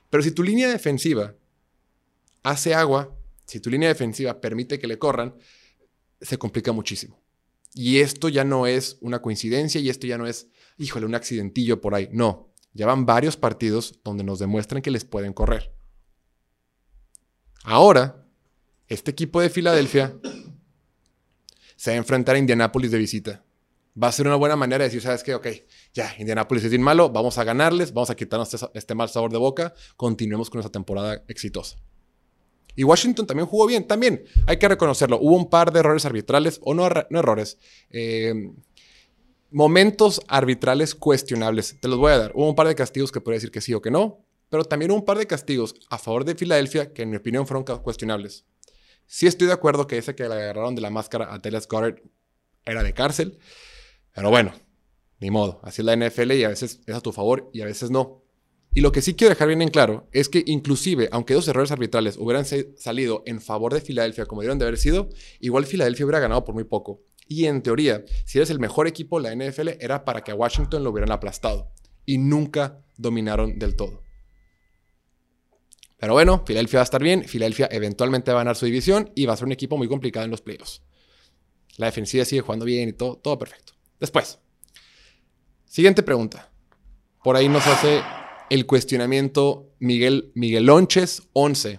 Pero 0.08 0.22
si 0.22 0.30
tu 0.30 0.42
línea 0.42 0.70
defensiva 0.70 1.34
hace 2.42 2.74
agua, 2.74 3.14
si 3.46 3.60
tu 3.60 3.68
línea 3.68 3.88
defensiva 3.88 4.40
permite 4.40 4.78
que 4.78 4.86
le 4.86 4.98
corran, 4.98 5.34
se 6.22 6.38
complica 6.38 6.72
muchísimo. 6.72 7.20
Y 7.74 7.98
esto 7.98 8.30
ya 8.30 8.44
no 8.44 8.66
es 8.66 8.96
una 9.00 9.20
coincidencia 9.20 9.80
y 9.80 9.90
esto 9.90 10.06
ya 10.06 10.16
no 10.16 10.26
es, 10.26 10.48
híjole, 10.78 11.04
un 11.04 11.14
accidentillo 11.14 11.82
por 11.82 11.94
ahí. 11.94 12.08
No, 12.12 12.50
ya 12.72 12.86
van 12.86 13.04
varios 13.04 13.36
partidos 13.36 14.00
donde 14.04 14.24
nos 14.24 14.38
demuestran 14.38 14.82
que 14.82 14.90
les 14.90 15.04
pueden 15.04 15.32
correr. 15.32 15.71
Ahora, 17.64 18.26
este 18.88 19.10
equipo 19.10 19.40
de 19.40 19.50
Filadelfia 19.50 20.16
se 21.76 21.90
va 21.90 21.94
a 21.94 21.98
enfrentar 21.98 22.36
a 22.36 22.38
Indianápolis 22.38 22.90
de 22.90 22.98
visita. 22.98 23.44
Va 24.00 24.08
a 24.08 24.12
ser 24.12 24.26
una 24.26 24.36
buena 24.36 24.56
manera 24.56 24.78
de 24.78 24.88
decir, 24.88 25.02
¿sabes 25.02 25.22
qué? 25.22 25.34
Ok, 25.34 25.46
ya, 25.92 26.14
Indianápolis 26.18 26.64
es 26.64 26.70
bien 26.70 26.82
malo, 26.82 27.10
vamos 27.10 27.38
a 27.38 27.44
ganarles, 27.44 27.92
vamos 27.92 28.10
a 28.10 28.16
quitarnos 28.16 28.52
este, 28.54 28.66
este, 28.74 28.94
mal 28.94 29.08
sabor 29.10 29.30
de 29.30 29.38
boca, 29.38 29.74
continuemos 29.96 30.48
con 30.48 30.60
esa 30.60 30.70
temporada 30.70 31.22
exitosa. 31.28 31.76
Y 32.74 32.84
Washington 32.84 33.26
también 33.26 33.46
jugó 33.46 33.66
bien, 33.66 33.86
también 33.86 34.24
hay 34.46 34.56
que 34.56 34.66
reconocerlo. 34.66 35.18
Hubo 35.20 35.36
un 35.36 35.50
par 35.50 35.72
de 35.72 35.80
errores 35.80 36.06
arbitrales, 36.06 36.58
o 36.62 36.72
no, 36.72 36.86
errores, 36.86 37.58
eh, 37.90 38.32
momentos 39.50 40.22
arbitrales 40.26 40.94
cuestionables. 40.94 41.76
Te 41.78 41.88
los 41.88 41.98
voy 41.98 42.12
a 42.12 42.18
dar. 42.18 42.32
Hubo 42.34 42.48
un 42.48 42.54
par 42.54 42.66
de 42.66 42.74
castigos 42.74 43.12
que 43.12 43.20
podría 43.20 43.36
decir 43.36 43.50
que 43.50 43.60
sí 43.60 43.74
o 43.74 43.82
que 43.82 43.90
no 43.90 44.24
pero 44.52 44.66
también 44.66 44.90
un 44.90 45.02
par 45.02 45.16
de 45.16 45.26
castigos 45.26 45.74
a 45.88 45.96
favor 45.96 46.26
de 46.26 46.34
Filadelfia 46.34 46.92
que 46.92 47.04
en 47.04 47.08
mi 47.08 47.16
opinión 47.16 47.46
fueron 47.46 47.64
cuestionables. 47.64 48.44
Sí 49.06 49.26
estoy 49.26 49.46
de 49.46 49.54
acuerdo 49.54 49.86
que 49.86 49.96
ese 49.96 50.14
que 50.14 50.28
le 50.28 50.34
agarraron 50.34 50.74
de 50.74 50.82
la 50.82 50.90
máscara 50.90 51.32
a 51.32 51.38
Dallas 51.38 51.66
Goddard 51.66 52.02
era 52.66 52.82
de 52.82 52.92
cárcel, 52.92 53.38
pero 54.14 54.28
bueno, 54.28 54.52
ni 55.20 55.30
modo, 55.30 55.58
así 55.62 55.80
es 55.80 55.86
la 55.86 55.96
NFL 55.96 56.32
y 56.32 56.44
a 56.44 56.50
veces 56.50 56.82
es 56.84 56.94
a 56.94 57.00
tu 57.00 57.12
favor 57.12 57.48
y 57.54 57.62
a 57.62 57.64
veces 57.64 57.90
no. 57.90 58.24
Y 58.74 58.82
lo 58.82 58.92
que 58.92 59.00
sí 59.00 59.14
quiero 59.14 59.30
dejar 59.30 59.48
bien 59.48 59.62
en 59.62 59.70
claro 59.70 60.06
es 60.12 60.28
que 60.28 60.44
inclusive, 60.46 61.08
aunque 61.12 61.32
dos 61.32 61.48
errores 61.48 61.72
arbitrales 61.72 62.18
hubieran 62.18 62.44
salido 62.76 63.22
en 63.24 63.40
favor 63.40 63.72
de 63.72 63.80
Filadelfia 63.80 64.26
como 64.26 64.42
debieron 64.42 64.58
de 64.58 64.66
haber 64.66 64.76
sido, 64.76 65.08
igual 65.40 65.64
Filadelfia 65.64 66.04
hubiera 66.04 66.20
ganado 66.20 66.44
por 66.44 66.54
muy 66.54 66.64
poco. 66.64 67.00
Y 67.26 67.46
en 67.46 67.62
teoría, 67.62 68.04
si 68.26 68.36
eres 68.36 68.50
el 68.50 68.60
mejor 68.60 68.86
equipo 68.86 69.18
la 69.18 69.34
NFL, 69.34 69.78
era 69.80 70.04
para 70.04 70.22
que 70.22 70.30
a 70.30 70.34
Washington 70.34 70.84
lo 70.84 70.90
hubieran 70.90 71.10
aplastado. 71.10 71.72
Y 72.04 72.18
nunca 72.18 72.84
dominaron 72.98 73.58
del 73.58 73.76
todo. 73.76 74.02
Pero 76.02 76.14
bueno, 76.14 76.42
Filadelfia 76.44 76.78
va 76.78 76.82
a 76.82 76.90
estar 76.90 77.00
bien. 77.00 77.22
Filadelfia 77.28 77.68
eventualmente 77.70 78.32
va 78.32 78.38
a 78.38 78.40
ganar 78.40 78.56
su 78.56 78.66
división 78.66 79.12
y 79.14 79.26
va 79.26 79.34
a 79.34 79.36
ser 79.36 79.46
un 79.46 79.52
equipo 79.52 79.78
muy 79.78 79.86
complicado 79.86 80.24
en 80.24 80.32
los 80.32 80.40
playoffs. 80.40 80.82
La 81.76 81.86
defensiva 81.86 82.24
sigue 82.24 82.42
jugando 82.42 82.64
bien 82.64 82.88
y 82.88 82.92
todo, 82.92 83.18
todo 83.18 83.38
perfecto. 83.38 83.74
Después, 84.00 84.40
siguiente 85.64 86.02
pregunta. 86.02 86.50
Por 87.22 87.36
ahí 87.36 87.48
nos 87.48 87.64
hace 87.68 88.02
el 88.50 88.66
cuestionamiento 88.66 89.76
Miguel, 89.78 90.32
Miguel 90.34 90.66
Lonches 90.66 91.22
11. 91.34 91.78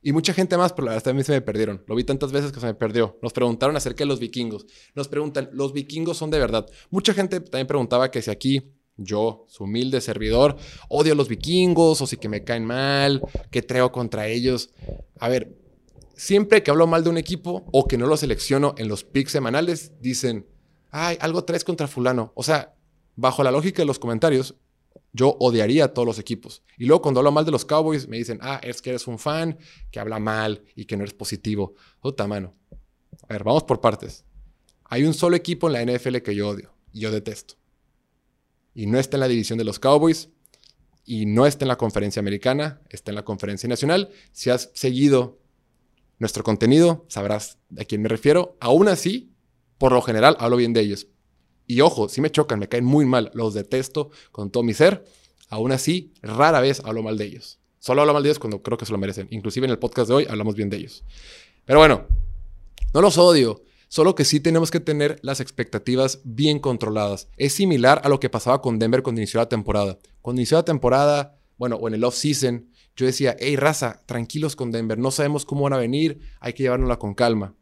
Y 0.00 0.12
mucha 0.12 0.32
gente 0.32 0.56
más, 0.56 0.72
pero 0.72 0.86
la 0.86 0.92
verdad 0.92 1.04
también 1.04 1.26
se 1.26 1.32
me 1.32 1.42
perdieron. 1.42 1.84
Lo 1.86 1.94
vi 1.94 2.04
tantas 2.04 2.32
veces 2.32 2.52
que 2.52 2.60
se 2.60 2.64
me 2.64 2.74
perdió. 2.74 3.18
Nos 3.20 3.34
preguntaron 3.34 3.76
acerca 3.76 3.98
de 3.98 4.06
los 4.06 4.18
vikingos. 4.18 4.64
Nos 4.94 5.08
preguntan, 5.08 5.50
¿los 5.52 5.74
vikingos 5.74 6.16
son 6.16 6.30
de 6.30 6.38
verdad? 6.38 6.66
Mucha 6.88 7.12
gente 7.12 7.38
también 7.38 7.66
preguntaba 7.66 8.10
que 8.10 8.22
si 8.22 8.30
aquí 8.30 8.72
yo, 9.04 9.44
su 9.48 9.64
humilde 9.64 10.00
servidor, 10.00 10.56
odio 10.88 11.12
a 11.12 11.16
los 11.16 11.28
vikingos 11.28 12.00
o 12.00 12.06
si 12.06 12.16
que 12.16 12.28
me 12.28 12.44
caen 12.44 12.64
mal, 12.64 13.22
que 13.50 13.62
traigo 13.62 13.92
contra 13.92 14.26
ellos. 14.28 14.70
A 15.18 15.28
ver, 15.28 15.56
siempre 16.14 16.62
que 16.62 16.70
hablo 16.70 16.86
mal 16.86 17.04
de 17.04 17.10
un 17.10 17.18
equipo 17.18 17.64
o 17.72 17.86
que 17.86 17.98
no 17.98 18.06
lo 18.06 18.16
selecciono 18.16 18.74
en 18.78 18.88
los 18.88 19.04
picks 19.04 19.32
semanales, 19.32 19.92
dicen, 20.00 20.46
ay, 20.90 21.16
algo 21.20 21.44
traes 21.44 21.64
contra 21.64 21.88
fulano. 21.88 22.32
O 22.34 22.42
sea, 22.42 22.74
bajo 23.16 23.42
la 23.42 23.50
lógica 23.50 23.82
de 23.82 23.86
los 23.86 23.98
comentarios, 23.98 24.54
yo 25.12 25.36
odiaría 25.40 25.84
a 25.84 25.94
todos 25.94 26.06
los 26.06 26.18
equipos. 26.18 26.62
Y 26.78 26.86
luego 26.86 27.02
cuando 27.02 27.20
hablo 27.20 27.32
mal 27.32 27.44
de 27.44 27.50
los 27.50 27.64
Cowboys, 27.64 28.08
me 28.08 28.16
dicen, 28.16 28.38
ah, 28.40 28.60
es 28.62 28.80
que 28.80 28.90
eres 28.90 29.06
un 29.06 29.18
fan 29.18 29.58
que 29.90 30.00
habla 30.00 30.18
mal 30.18 30.64
y 30.74 30.86
que 30.86 30.96
no 30.96 31.02
eres 31.02 31.14
positivo. 31.14 31.74
Otra 32.00 32.26
mano. 32.26 32.54
A 33.28 33.32
ver, 33.32 33.44
vamos 33.44 33.64
por 33.64 33.80
partes. 33.80 34.24
Hay 34.84 35.04
un 35.04 35.14
solo 35.14 35.36
equipo 35.36 35.68
en 35.68 35.72
la 35.72 35.84
NFL 35.84 36.18
que 36.18 36.34
yo 36.34 36.48
odio 36.48 36.74
y 36.92 37.00
yo 37.00 37.10
detesto 37.10 37.61
y 38.74 38.86
no 38.86 38.98
está 38.98 39.16
en 39.16 39.20
la 39.20 39.28
división 39.28 39.58
de 39.58 39.64
los 39.64 39.78
Cowboys 39.78 40.30
y 41.04 41.26
no 41.26 41.46
está 41.46 41.64
en 41.64 41.68
la 41.68 41.76
conferencia 41.76 42.20
americana, 42.20 42.80
está 42.90 43.10
en 43.10 43.16
la 43.16 43.24
conferencia 43.24 43.68
nacional. 43.68 44.10
Si 44.32 44.50
has 44.50 44.70
seguido 44.74 45.38
nuestro 46.18 46.44
contenido, 46.44 47.04
sabrás 47.08 47.58
a 47.78 47.84
quién 47.84 48.02
me 48.02 48.08
refiero. 48.08 48.56
Aún 48.60 48.88
así, 48.88 49.32
por 49.78 49.92
lo 49.92 50.02
general, 50.02 50.36
hablo 50.38 50.56
bien 50.56 50.72
de 50.72 50.80
ellos. 50.80 51.08
Y 51.66 51.80
ojo, 51.80 52.08
si 52.08 52.20
me 52.20 52.30
chocan, 52.30 52.58
me 52.58 52.68
caen 52.68 52.84
muy 52.84 53.04
mal, 53.04 53.30
los 53.34 53.54
detesto 53.54 54.10
con 54.30 54.50
todo 54.50 54.62
mi 54.62 54.74
ser. 54.74 55.04
Aún 55.48 55.72
así, 55.72 56.12
rara 56.22 56.60
vez 56.60 56.80
hablo 56.84 57.02
mal 57.02 57.18
de 57.18 57.24
ellos. 57.24 57.58
Solo 57.78 58.02
hablo 58.02 58.14
mal 58.14 58.22
de 58.22 58.28
ellos 58.28 58.38
cuando 58.38 58.62
creo 58.62 58.78
que 58.78 58.86
se 58.86 58.92
lo 58.92 58.98
merecen. 58.98 59.26
Inclusive 59.30 59.66
en 59.66 59.72
el 59.72 59.78
podcast 59.78 60.08
de 60.08 60.14
hoy 60.14 60.26
hablamos 60.28 60.54
bien 60.54 60.70
de 60.70 60.76
ellos. 60.76 61.02
Pero 61.64 61.80
bueno, 61.80 62.06
no 62.94 63.00
los 63.00 63.18
odio. 63.18 63.62
Solo 63.92 64.14
que 64.14 64.24
sí 64.24 64.40
tenemos 64.40 64.70
que 64.70 64.80
tener 64.80 65.18
las 65.20 65.40
expectativas 65.40 66.22
bien 66.24 66.60
controladas. 66.60 67.28
Es 67.36 67.52
similar 67.52 68.00
a 68.02 68.08
lo 68.08 68.20
que 68.20 68.30
pasaba 68.30 68.62
con 68.62 68.78
Denver 68.78 69.02
cuando 69.02 69.20
inició 69.20 69.38
la 69.38 69.50
temporada. 69.50 69.98
Cuando 70.22 70.40
inició 70.40 70.56
la 70.56 70.64
temporada, 70.64 71.38
bueno, 71.58 71.76
o 71.76 71.88
en 71.88 71.92
el 71.92 72.04
off-season, 72.04 72.70
yo 72.96 73.04
decía, 73.04 73.36
hey, 73.38 73.54
raza, 73.56 74.02
tranquilos 74.06 74.56
con 74.56 74.70
Denver, 74.70 74.96
no 74.96 75.10
sabemos 75.10 75.44
cómo 75.44 75.64
van 75.64 75.74
a 75.74 75.76
venir, 75.76 76.20
hay 76.40 76.54
que 76.54 76.62
llevárnosla 76.62 76.98
con 76.98 77.12
calma. 77.12 77.54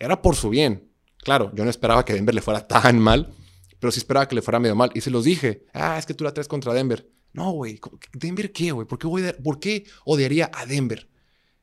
Era 0.00 0.22
por 0.22 0.34
su 0.34 0.50
bien. 0.50 0.90
Claro, 1.18 1.52
yo 1.54 1.62
no 1.62 1.70
esperaba 1.70 2.04
que 2.04 2.14
Denver 2.14 2.34
le 2.34 2.42
fuera 2.42 2.66
tan 2.66 2.98
mal, 2.98 3.32
pero 3.78 3.92
sí 3.92 4.00
esperaba 4.00 4.26
que 4.26 4.34
le 4.34 4.42
fuera 4.42 4.58
medio 4.58 4.74
mal. 4.74 4.90
Y 4.92 5.02
se 5.02 5.12
los 5.12 5.22
dije, 5.22 5.66
ah, 5.72 5.98
es 5.98 6.04
que 6.04 6.14
tú 6.14 6.24
la 6.24 6.34
traes 6.34 6.48
contra 6.48 6.74
Denver. 6.74 7.08
No, 7.32 7.52
güey, 7.52 7.78
¿Denver 8.12 8.50
qué, 8.50 8.72
güey? 8.72 8.88
¿Por, 8.88 8.98
¿Por 8.98 9.60
qué 9.60 9.84
odiaría 10.04 10.50
a 10.52 10.66
Denver? 10.66 11.08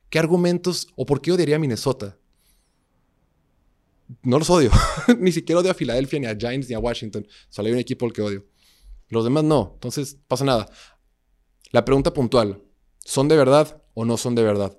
¿Qué 0.08 0.18
argumentos 0.18 0.88
o 0.96 1.04
por 1.04 1.20
qué 1.20 1.30
odiaría 1.30 1.56
a 1.56 1.58
Minnesota? 1.58 2.16
No 4.22 4.38
los 4.38 4.50
odio. 4.50 4.70
ni 5.18 5.32
siquiera 5.32 5.60
odio 5.60 5.70
a 5.70 5.74
Filadelfia, 5.74 6.20
ni 6.20 6.26
a 6.26 6.36
Giants, 6.36 6.68
ni 6.68 6.74
a 6.74 6.78
Washington. 6.78 7.26
Solo 7.48 7.68
hay 7.68 7.72
un 7.72 7.78
equipo 7.78 8.06
al 8.06 8.12
que 8.12 8.22
odio. 8.22 8.46
Los 9.08 9.24
demás 9.24 9.44
no. 9.44 9.72
Entonces, 9.74 10.18
pasa 10.28 10.44
nada. 10.44 10.68
La 11.70 11.84
pregunta 11.84 12.12
puntual. 12.12 12.62
¿Son 13.04 13.28
de 13.28 13.36
verdad 13.36 13.82
o 13.94 14.04
no 14.04 14.16
son 14.16 14.34
de 14.34 14.42
verdad? 14.42 14.76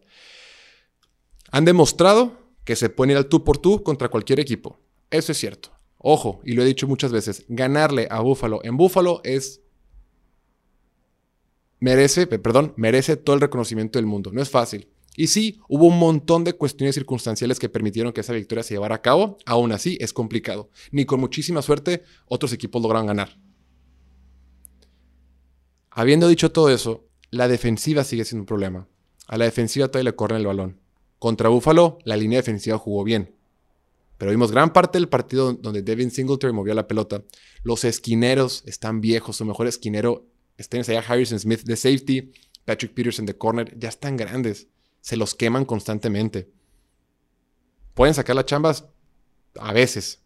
Han 1.52 1.66
demostrado 1.66 2.46
que 2.64 2.76
se 2.76 2.90
pueden 2.90 3.12
ir 3.12 3.18
al 3.18 3.28
tú 3.28 3.44
por 3.44 3.58
tú 3.58 3.84
contra 3.84 4.10
cualquier 4.10 4.40
equipo. 4.40 4.80
Eso 5.12 5.32
es 5.32 5.38
cierto. 5.38 5.72
Ojo, 5.98 6.42
y 6.44 6.54
lo 6.54 6.62
he 6.62 6.66
dicho 6.66 6.88
muchas 6.88 7.12
veces, 7.12 7.46
ganarle 7.48 8.08
a 8.12 8.20
Buffalo 8.20 8.60
en 8.64 8.78
Buffalo 8.78 9.22
es 9.24 9.62
merece, 11.80 12.28
perdón, 12.28 12.74
merece 12.78 13.18
todo 13.18 13.36
el 13.36 13.42
reconocimiento 13.42 14.00
del 14.00 14.06
mundo. 14.06 14.32
No 14.34 14.42
es 14.42 14.50
fácil. 14.50 14.90
Y 15.18 15.28
sí, 15.28 15.60
hubo 15.70 15.86
un 15.86 15.98
montón 15.98 16.44
de 16.44 16.54
cuestiones 16.54 16.96
circunstanciales 16.96 17.60
que 17.60 17.70
permitieron 17.70 18.12
que 18.12 18.22
esa 18.22 18.34
victoria 18.34 18.64
se 18.64 18.74
llevara 18.74 18.96
a 18.96 19.02
cabo. 19.02 19.38
Aún 19.46 19.72
así, 19.72 19.98
es 20.02 20.14
complicado. 20.14 20.70
Ni 20.92 21.06
con 21.06 21.20
muchísima 21.20 21.62
suerte 21.62 22.04
otros 22.28 22.52
equipos 22.54 22.82
lograron 22.82 23.08
ganar. 23.08 23.38
Habiendo 25.90 26.28
dicho 26.28 26.52
todo 26.52 26.70
eso, 26.70 27.08
la 27.32 27.48
defensiva 27.48 28.04
sigue 28.04 28.26
siendo 28.26 28.42
un 28.42 28.48
problema. 28.48 28.88
A 29.28 29.38
la 29.38 29.46
defensiva 29.46 29.88
todavía 29.88 30.12
le 30.12 30.16
corren 30.16 30.40
el 30.40 30.48
balón. 30.48 30.80
Contra 31.20 31.50
Buffalo, 31.50 31.98
la 32.04 32.18
línea 32.18 32.40
defensiva 32.40 32.78
jugó 32.78 33.04
bien. 33.04 33.36
Pero 34.18 34.32
vimos 34.32 34.52
gran 34.52 34.72
parte 34.72 34.98
del 34.98 35.10
partido 35.10 35.54
donde 35.54 35.82
Devin 35.82 36.12
Singletary 36.12 36.54
movió 36.54 36.74
la 36.74 36.88
pelota. 36.88 37.24
Los 37.64 37.84
esquineros 37.84 38.64
están 38.66 39.02
viejos. 39.02 39.38
Su 39.38 39.46
mejor 39.46 39.68
esquinero 39.68 40.26
está 40.58 40.78
allá 40.78 41.04
Harrison 41.06 41.40
Smith 41.40 41.64
de 41.64 41.76
safety, 41.76 42.32
Patrick 42.64 42.94
Peterson 42.94 43.26
de 43.26 43.38
corner. 43.38 43.78
Ya 43.78 43.90
están 43.90 44.18
grandes. 44.18 44.68
Se 45.06 45.18
los 45.18 45.36
queman 45.36 45.66
constantemente. 45.66 46.50
Pueden 47.94 48.16
sacar 48.16 48.36
las 48.36 48.46
chambas 48.46 48.86
a 49.60 49.72
veces. 49.72 50.24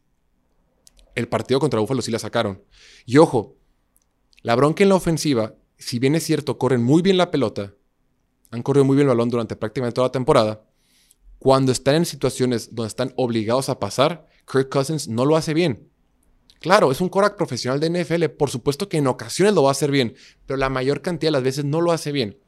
El 1.16 1.28
partido 1.28 1.60
contra 1.60 1.82
Buffalo 1.82 2.02
sí 2.02 2.12
la 2.12 2.18
sacaron. 2.18 2.64
Y 3.06 3.18
ojo, 3.18 3.58
la 4.42 4.56
bronca 4.56 4.82
en 4.84 4.88
la 4.88 4.96
ofensiva, 4.96 5.56
si 5.78 6.00
bien 6.00 6.16
es 6.16 6.24
cierto, 6.24 6.58
corren 6.58 6.82
muy 6.82 7.02
bien 7.02 7.18
la 7.18 7.30
pelota, 7.30 7.74
han 8.52 8.64
corrido 8.64 8.86
muy 8.86 8.96
bien 8.96 9.10
el 9.10 9.10
balón 9.10 9.30
durante 9.30 9.58
prácticamente 9.58 9.96
toda 9.96 10.08
la 10.08 10.14
temporada, 10.14 10.66
cuando 11.40 11.74
están 11.74 11.96
en 11.96 12.06
situaciones 12.06 12.74
donde 12.74 12.88
están 12.88 13.12
obligados 13.18 13.68
a 13.68 13.80
pasar, 13.80 14.30
Kirk 14.50 14.70
Cousins 14.70 15.10
no 15.10 15.26
lo 15.26 15.36
hace 15.36 15.54
bien. 15.54 15.90
Claro, 16.62 16.94
es 16.94 17.02
un 17.02 17.10
Korak 17.10 17.36
profesional 17.36 17.82
de 17.82 17.90
NFL, 17.90 18.28
por 18.38 18.50
supuesto 18.50 18.88
que 18.88 18.96
en 18.96 19.08
ocasiones 19.08 19.54
lo 19.56 19.64
va 19.64 19.72
a 19.72 19.74
hacer 19.74 19.92
bien, 19.92 20.16
pero 20.46 20.56
la 20.56 20.70
mayor 20.70 21.02
cantidad 21.02 21.28
de 21.28 21.34
las 21.34 21.44
veces 21.44 21.66
no 21.66 21.82
lo 21.82 21.92
hace 21.92 22.14
bien. 22.14 22.40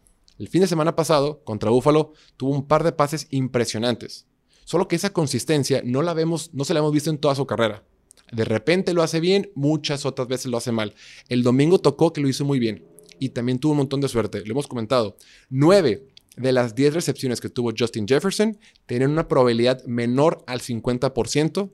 El 0.42 0.48
fin 0.48 0.62
de 0.62 0.68
semana 0.68 0.96
pasado, 0.96 1.44
contra 1.44 1.70
Buffalo, 1.70 2.14
tuvo 2.36 2.50
un 2.50 2.68
par 2.68 2.84
de 2.84 2.92
pases 2.92 3.28
impresionantes. 3.30 4.26
Solo 4.66 4.88
que 4.88 4.96
esa 4.96 5.14
consistencia 5.14 5.84
no 5.86 6.02
la 6.02 6.16
vemos, 6.16 6.52
no 6.52 6.66
se 6.66 6.74
la 6.74 6.80
hemos 6.80 6.92
visto 6.92 7.12
en 7.12 7.20
toda 7.20 7.36
su 7.36 7.46
carrera. 7.46 7.84
De 8.32 8.44
repente 8.44 8.96
lo 8.96 9.04
hace 9.04 9.20
bien, 9.20 9.52
muchas 9.54 10.04
otras 10.04 10.28
veces 10.28 10.48
lo 10.48 10.58
hace 10.58 10.72
mal. 10.72 10.96
El 11.30 11.44
domingo 11.44 11.78
tocó 11.78 12.12
que 12.12 12.22
lo 12.22 12.28
hizo 12.28 12.44
muy 12.44 12.58
bien 12.58 12.84
y 13.20 13.30
también 13.30 13.60
tuvo 13.60 13.74
un 13.74 13.78
montón 13.78 14.02
de 14.02 14.08
suerte. 14.08 14.44
Lo 14.44 14.54
hemos 14.54 14.66
comentado. 14.66 15.16
Nueve 15.52 16.08
de 16.36 16.52
las 16.54 16.74
10 16.74 16.96
recepciones 16.96 17.40
que 17.40 17.50
tuvo 17.50 17.72
Justin 17.78 18.08
Jefferson 18.08 18.58
tienen 18.88 19.12
una 19.12 19.28
probabilidad 19.28 19.84
menor 19.86 20.44
al 20.48 20.62
50% 20.62 21.70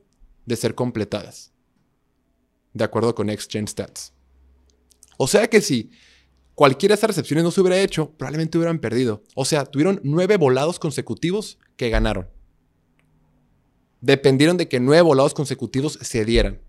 de 0.46 0.56
ser 0.58 0.76
completadas, 0.76 1.54
de 2.74 2.84
acuerdo 2.84 3.16
con 3.16 3.30
Gen 3.30 3.66
Stats. 3.66 4.12
O 5.16 5.26
sea 5.26 5.48
que 5.48 5.62
si 5.62 5.90
cualquiera 6.58 6.94
de 6.94 6.98
esas 6.98 7.10
recepciones 7.10 7.44
no 7.44 7.52
se 7.52 7.62
hubiera 7.62 7.80
hecho, 7.80 8.10
probablemente 8.18 8.58
hubieran 8.58 8.80
perdido. 8.80 9.22
O 9.36 9.46
sea, 9.46 9.64
tuvieron 9.66 10.02
nueve 10.04 10.38
volados 10.38 10.80
consecutivos 10.80 11.60
que 11.76 11.92
ganaron. 11.92 12.28
Dependieron 14.02 14.58
de 14.58 14.68
que 14.68 14.80
nueve 14.80 15.04
volados 15.04 15.36
consecutivos 15.36 16.00
se 16.02 16.26
dieran 16.26 16.60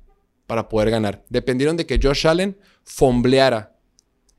para 0.46 0.68
poder 0.68 0.90
ganar. 0.90 1.24
Dependieron 1.30 1.78
de 1.78 1.86
que 1.86 1.98
Josh 2.02 2.26
Allen 2.26 2.58
fombleara 2.84 3.78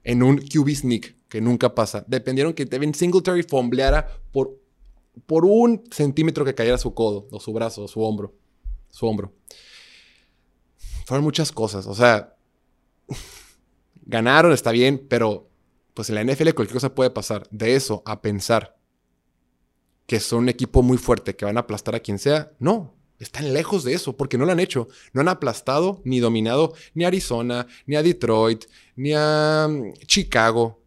en 0.03 0.21
un 0.21 0.37
QB 0.37 0.69
sneak 0.69 1.15
que 1.27 1.41
nunca 1.41 1.73
pasa. 1.73 2.05
Dependieron 2.07 2.53
que 2.53 2.65
Devin 2.65 2.93
Singletary 2.93 3.41
fombleara 3.41 4.07
por, 4.31 4.55
por 5.25 5.45
un 5.45 5.83
centímetro 5.89 6.45
que 6.45 6.53
cayera 6.53 6.77
su 6.77 6.93
codo, 6.93 7.27
o 7.31 7.39
su 7.39 7.51
brazo, 7.53 7.85
o 7.85 7.87
su 7.87 8.03
hombro. 8.03 8.35
Su 8.91 9.07
hombro. 9.07 9.33
Fueron 11.07 11.23
muchas 11.23 11.51
cosas. 11.51 11.87
O 11.87 11.95
sea, 11.95 12.35
ganaron, 14.09 14.51
está 14.51 14.71
bien, 14.71 15.05
pero 15.07 15.49
pues 15.93 16.09
en 16.09 16.15
la 16.15 16.23
NFL 16.23 16.49
cualquier 16.51 16.73
cosa 16.73 16.95
puede 16.95 17.11
pasar. 17.11 17.47
De 17.51 17.75
eso 17.75 18.01
a 18.05 18.21
pensar 18.21 18.77
que 20.05 20.19
son 20.19 20.39
un 20.39 20.49
equipo 20.49 20.81
muy 20.81 20.97
fuerte, 20.97 21.35
que 21.35 21.45
van 21.45 21.57
a 21.57 21.61
aplastar 21.61 21.95
a 21.95 21.99
quien 21.99 22.17
sea, 22.17 22.51
no. 22.59 22.95
Están 23.19 23.53
lejos 23.53 23.83
de 23.83 23.93
eso, 23.93 24.15
porque 24.15 24.37
no 24.37 24.45
lo 24.45 24.53
han 24.53 24.59
hecho. 24.61 24.87
No 25.13 25.21
han 25.21 25.27
aplastado 25.27 26.01
ni 26.05 26.19
dominado 26.19 26.73
ni 26.93 27.03
a 27.03 27.09
Arizona, 27.09 27.67
ni 27.85 27.95
a 27.95 28.01
Detroit, 28.01 28.65
ni 28.95 29.11
a 29.13 29.67
mm, 29.69 29.93
Chicago. 30.07 30.81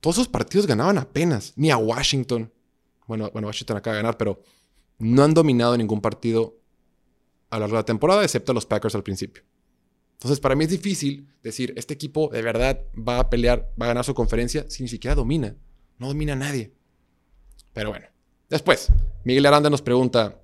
Todos 0.00 0.16
esos 0.16 0.28
partidos 0.28 0.66
ganaban 0.66 0.98
apenas, 0.98 1.52
ni 1.56 1.70
a 1.70 1.76
Washington. 1.76 2.52
Bueno, 3.06 3.30
bueno, 3.32 3.46
Washington 3.46 3.76
acaba 3.76 3.96
de 3.96 4.02
ganar, 4.02 4.18
pero 4.18 4.42
no 4.98 5.22
han 5.22 5.32
dominado 5.32 5.76
ningún 5.76 6.00
partido 6.00 6.58
a 7.50 7.56
lo 7.56 7.60
largo 7.60 7.76
de 7.76 7.80
la 7.80 7.86
temporada, 7.86 8.24
excepto 8.24 8.52
a 8.52 8.54
los 8.54 8.66
Packers 8.66 8.96
al 8.96 9.04
principio. 9.04 9.44
Entonces, 10.16 10.40
para 10.40 10.54
mí 10.54 10.64
es 10.64 10.70
difícil 10.70 11.28
decir, 11.42 11.74
este 11.76 11.94
equipo 11.94 12.30
de 12.32 12.42
verdad 12.42 12.80
va 12.96 13.20
a 13.20 13.30
pelear, 13.30 13.70
va 13.80 13.86
a 13.86 13.88
ganar 13.88 14.04
su 14.04 14.14
conferencia, 14.14 14.64
si 14.68 14.82
ni 14.82 14.88
siquiera 14.88 15.14
domina. 15.14 15.54
No 15.98 16.08
domina 16.08 16.32
a 16.32 16.36
nadie. 16.36 16.72
Pero 17.72 17.90
bueno. 17.90 18.06
Después, 18.48 18.88
Miguel 19.24 19.44
Aranda 19.44 19.68
nos 19.68 19.82
pregunta, 19.82 20.40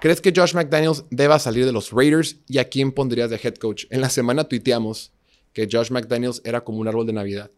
¿crees 0.00 0.20
que 0.20 0.32
Josh 0.34 0.54
McDaniels 0.54 1.04
deba 1.10 1.38
salir 1.38 1.66
de 1.66 1.72
los 1.72 1.90
Raiders 1.90 2.36
y 2.46 2.58
a 2.58 2.68
quién 2.68 2.92
pondrías 2.92 3.30
de 3.30 3.40
head 3.42 3.56
coach? 3.56 3.86
En 3.90 4.00
la 4.00 4.10
semana 4.10 4.44
tuiteamos 4.44 5.12
que 5.52 5.68
Josh 5.70 5.90
McDaniels 5.90 6.40
era 6.44 6.62
como 6.62 6.78
un 6.78 6.86
árbol 6.86 7.06
de 7.06 7.14
Navidad 7.14 7.50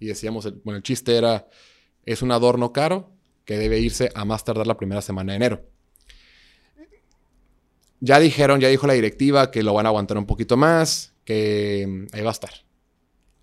y 0.00 0.06
decíamos, 0.06 0.52
bueno, 0.64 0.78
el 0.78 0.82
chiste 0.82 1.16
era, 1.16 1.46
es 2.04 2.22
un 2.22 2.32
adorno 2.32 2.72
caro 2.72 3.10
que 3.44 3.58
debe 3.58 3.78
irse 3.78 4.10
a 4.14 4.24
más 4.24 4.44
tardar 4.44 4.66
la 4.66 4.76
primera 4.76 5.02
semana 5.02 5.32
de 5.32 5.36
enero. 5.36 5.75
Ya 8.00 8.20
dijeron, 8.20 8.60
ya 8.60 8.68
dijo 8.68 8.86
la 8.86 8.92
directiva 8.92 9.50
que 9.50 9.62
lo 9.62 9.74
van 9.74 9.86
a 9.86 9.90
aguantar 9.90 10.18
un 10.18 10.26
poquito 10.26 10.56
más, 10.56 11.14
que 11.24 11.86
mm, 11.88 12.14
ahí 12.14 12.22
va 12.22 12.30
a 12.30 12.32
estar. 12.32 12.50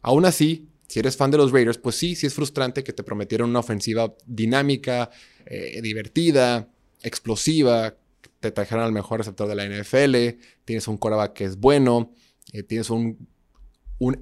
Aún 0.01 0.25
así, 0.25 0.69
si 0.87 0.99
eres 0.99 1.17
fan 1.17 1.31
de 1.31 1.37
los 1.37 1.51
Raiders, 1.51 1.77
pues 1.77 1.95
sí, 1.95 2.15
sí 2.15 2.27
es 2.27 2.33
frustrante 2.33 2.83
que 2.83 2.93
te 2.93 3.03
prometieron 3.03 3.49
una 3.49 3.59
ofensiva 3.59 4.13
dinámica, 4.25 5.09
eh, 5.45 5.81
divertida, 5.81 6.69
explosiva, 7.01 7.95
te 8.39 8.51
trajeron 8.51 8.83
al 8.83 8.91
mejor 8.91 9.19
receptor 9.19 9.47
de 9.47 9.55
la 9.55 9.65
NFL, 9.65 10.39
tienes 10.65 10.87
un 10.87 10.97
quarterback 10.97 11.33
que 11.33 11.45
es 11.45 11.57
bueno, 11.57 12.13
eh, 12.51 12.63
tienes 12.63 12.89
un, 12.89 13.27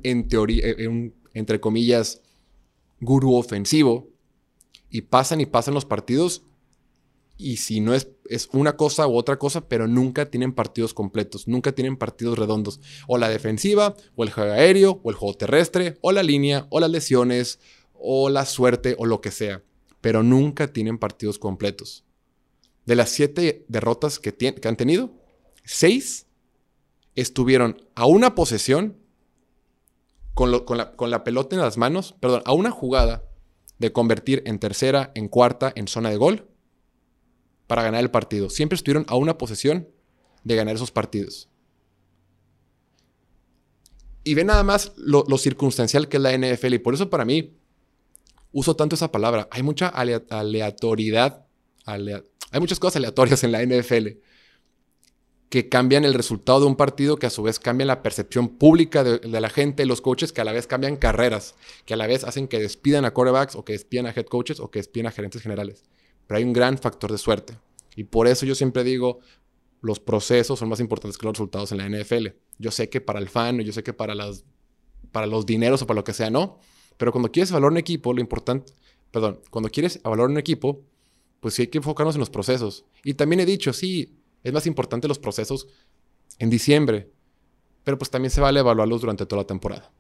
eh, 0.04 0.88
un 0.88 1.14
entre 1.34 1.60
comillas, 1.60 2.22
gurú 3.00 3.36
ofensivo, 3.36 4.10
y 4.90 5.02
pasan 5.02 5.42
y 5.42 5.46
pasan 5.46 5.74
los 5.74 5.86
partidos, 5.86 6.44
y 7.38 7.58
si 7.58 7.80
no 7.80 7.94
es, 7.94 8.10
es 8.32 8.48
una 8.54 8.78
cosa 8.78 9.08
u 9.08 9.18
otra 9.18 9.38
cosa, 9.38 9.68
pero 9.68 9.88
nunca 9.88 10.30
tienen 10.32 10.54
partidos 10.54 10.94
completos, 10.94 11.50
nunca 11.50 11.74
tienen 11.74 11.98
partidos 11.98 12.40
redondos. 12.40 12.80
O 13.08 13.18
la 13.18 13.28
defensiva, 13.28 13.94
o 14.16 14.24
el 14.24 14.32
juego 14.32 14.54
aéreo, 14.54 15.02
o 15.04 15.10
el 15.10 15.18
juego 15.18 15.36
terrestre, 15.36 15.98
o 16.02 16.14
la 16.14 16.24
línea, 16.24 16.66
o 16.70 16.80
las 16.80 16.90
lesiones, 16.90 17.60
o 17.94 18.30
la 18.30 18.46
suerte, 18.46 18.96
o 18.98 19.06
lo 19.06 19.20
que 19.20 19.32
sea. 19.32 19.64
Pero 20.00 20.24
nunca 20.24 20.72
tienen 20.72 20.98
partidos 20.98 21.40
completos. 21.40 22.06
De 22.86 22.96
las 22.96 23.10
siete 23.10 23.66
derrotas 23.68 24.18
que, 24.18 24.34
que 24.34 24.68
han 24.68 24.78
tenido, 24.78 25.12
seis 25.66 26.26
estuvieron 27.16 27.86
a 27.96 28.06
una 28.06 28.34
posesión 28.34 28.98
con, 30.34 30.52
la, 30.52 31.24
pelota 31.26 31.56
en 31.58 31.62
las 31.62 31.78
manos, 31.78 32.16
perdón, 32.22 32.44
a 32.46 32.54
una 32.54 32.72
jugada 32.72 33.26
de 33.78 33.92
convertir 33.92 34.42
en 34.46 34.58
tercera, 34.58 35.12
en 35.16 35.28
cuarta, 35.28 35.74
en 35.76 35.90
zona 35.90 36.10
de 36.10 36.16
gol 36.16 36.51
para 37.72 37.84
ganar 37.84 38.02
el 38.02 38.12
partido. 38.12 38.50
Siempre 38.50 38.76
estuvieron 38.76 39.06
a 39.08 39.16
una 39.16 39.38
posesión 39.38 39.88
de 40.44 40.56
ganar 40.58 40.76
esos 40.76 40.92
partidos. 40.92 41.48
Y 44.26 44.34
ve 44.34 44.44
nada 44.44 44.62
más 44.64 44.92
lo, 44.98 45.24
circunstancial 45.38 46.10
que 46.10 46.18
es 46.18 46.24
la 46.24 46.38
NFL. 46.38 46.74
Y 46.74 46.80
por 46.80 46.96
eso 46.96 47.10
para 47.10 47.24
mí 47.24 47.56
uso 48.52 48.76
tanto 48.76 48.96
esa 48.96 49.10
palabra. 49.10 49.48
Hay 49.52 49.64
mucha 49.64 49.88
aleatoriedad. 49.88 51.46
hay 51.86 52.60
muchas 52.60 52.78
cosas 52.78 52.98
aleatorias 52.98 53.42
en 53.46 53.54
la 53.54 53.64
NFL 53.64 54.20
que 55.48 55.70
cambian 55.70 56.04
el 56.04 56.14
resultado 56.14 56.60
de 56.60 56.66
un 56.66 56.76
partido, 56.76 57.16
que 57.16 57.28
a 57.28 57.30
su 57.30 57.42
vez 57.42 57.58
cambian 57.58 57.88
la 57.88 58.04
percepción 58.04 58.50
pública 58.50 59.06
de, 59.06 59.22
la 59.40 59.50
gente, 59.50 59.86
los 59.86 60.02
coaches, 60.02 60.34
que 60.34 60.42
a 60.42 60.44
la 60.44 60.52
vez 60.52 60.68
cambian 60.68 60.98
carreras, 60.98 61.56
que 61.86 61.94
a 61.94 61.98
la 61.98 62.06
vez 62.06 62.26
hacen 62.26 62.50
que 62.50 62.60
despidan 62.60 63.06
a 63.06 63.12
quarterbacks 63.12 63.56
o 63.56 63.64
que 63.64 63.72
despidan 63.72 64.08
a 64.08 64.10
head 64.10 64.26
coaches 64.26 64.60
o 64.60 64.70
que 64.70 64.80
despidan 64.80 65.08
a 65.08 65.12
gerentes 65.12 65.42
generales. 65.42 65.86
Pero 66.32 66.38
hay 66.38 66.46
un 66.46 66.54
gran 66.54 66.78
factor 66.78 67.12
de 67.12 67.18
suerte. 67.18 67.58
Y 67.94 68.06
por 68.06 68.26
eso 68.26 68.46
yo 68.46 68.56
siempre 68.56 68.86
digo, 68.86 69.20
los 69.82 70.00
procesos 70.00 70.58
son 70.58 70.70
más 70.70 70.80
importantes 70.80 71.18
que 71.18 71.26
los 71.26 71.34
resultados 71.34 71.74
en 71.74 71.80
la 71.80 71.90
NFL. 71.90 72.28
Yo 72.58 72.72
sé 72.72 72.88
que 72.88 73.02
para 73.02 73.20
el 73.20 73.28
fan, 73.28 73.60
yo 73.60 73.74
sé 73.74 73.84
que 73.84 73.92
para, 73.92 74.16
las, 74.16 74.46
para 75.12 75.28
los 75.28 75.46
dineros 75.46 75.82
o 75.82 75.88
para 75.88 75.98
lo 75.98 76.06
que 76.06 76.14
sea, 76.14 76.30
no. 76.30 76.58
Pero 76.96 77.12
cuando 77.12 77.34
quieres 77.34 77.52
evaluar 77.52 77.74
un 77.74 77.80
equipo, 77.80 78.14
lo 78.14 78.22
importante, 78.22 78.72
perdón, 79.12 79.42
cuando 79.50 79.70
quieres 79.70 80.00
evaluar 80.06 80.30
un 80.30 80.38
equipo, 80.38 80.86
pues 81.42 81.56
sí 81.56 81.64
hay 81.64 81.68
que 81.68 81.80
enfocarnos 81.80 82.16
en 82.16 82.22
los 82.22 82.30
procesos. 82.30 82.86
Y 83.04 83.16
también 83.16 83.42
he 83.42 83.46
dicho, 83.46 83.74
sí, 83.74 84.18
es 84.42 84.54
más 84.54 84.66
importante 84.68 85.10
los 85.10 85.20
procesos 85.20 85.68
en 86.40 86.50
diciembre, 86.50 87.12
pero 87.84 87.98
pues 87.98 88.10
también 88.10 88.32
se 88.32 88.40
vale 88.40 88.62
evaluarlos 88.62 89.02
durante 89.02 89.26
toda 89.26 89.42
la 89.42 89.48
temporada. 89.48 89.92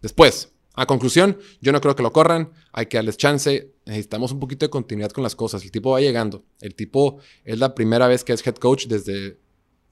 Después, 0.00 0.52
a 0.76 0.86
conclusión, 0.86 1.38
yo 1.62 1.72
no 1.72 1.80
creo 1.80 1.96
que 1.96 2.02
lo 2.02 2.12
corran, 2.12 2.52
hay 2.72 2.86
que 2.86 2.98
darles 2.98 3.16
chance, 3.16 3.72
necesitamos 3.86 4.30
un 4.32 4.40
poquito 4.40 4.66
de 4.66 4.70
continuidad 4.70 5.10
con 5.10 5.24
las 5.24 5.34
cosas, 5.34 5.64
el 5.64 5.70
tipo 5.70 5.90
va 5.90 6.00
llegando, 6.00 6.44
el 6.60 6.74
tipo 6.74 7.18
es 7.44 7.58
la 7.58 7.74
primera 7.74 8.06
vez 8.06 8.24
que 8.24 8.34
es 8.34 8.46
head 8.46 8.56
coach 8.56 8.86
desde, 8.86 9.38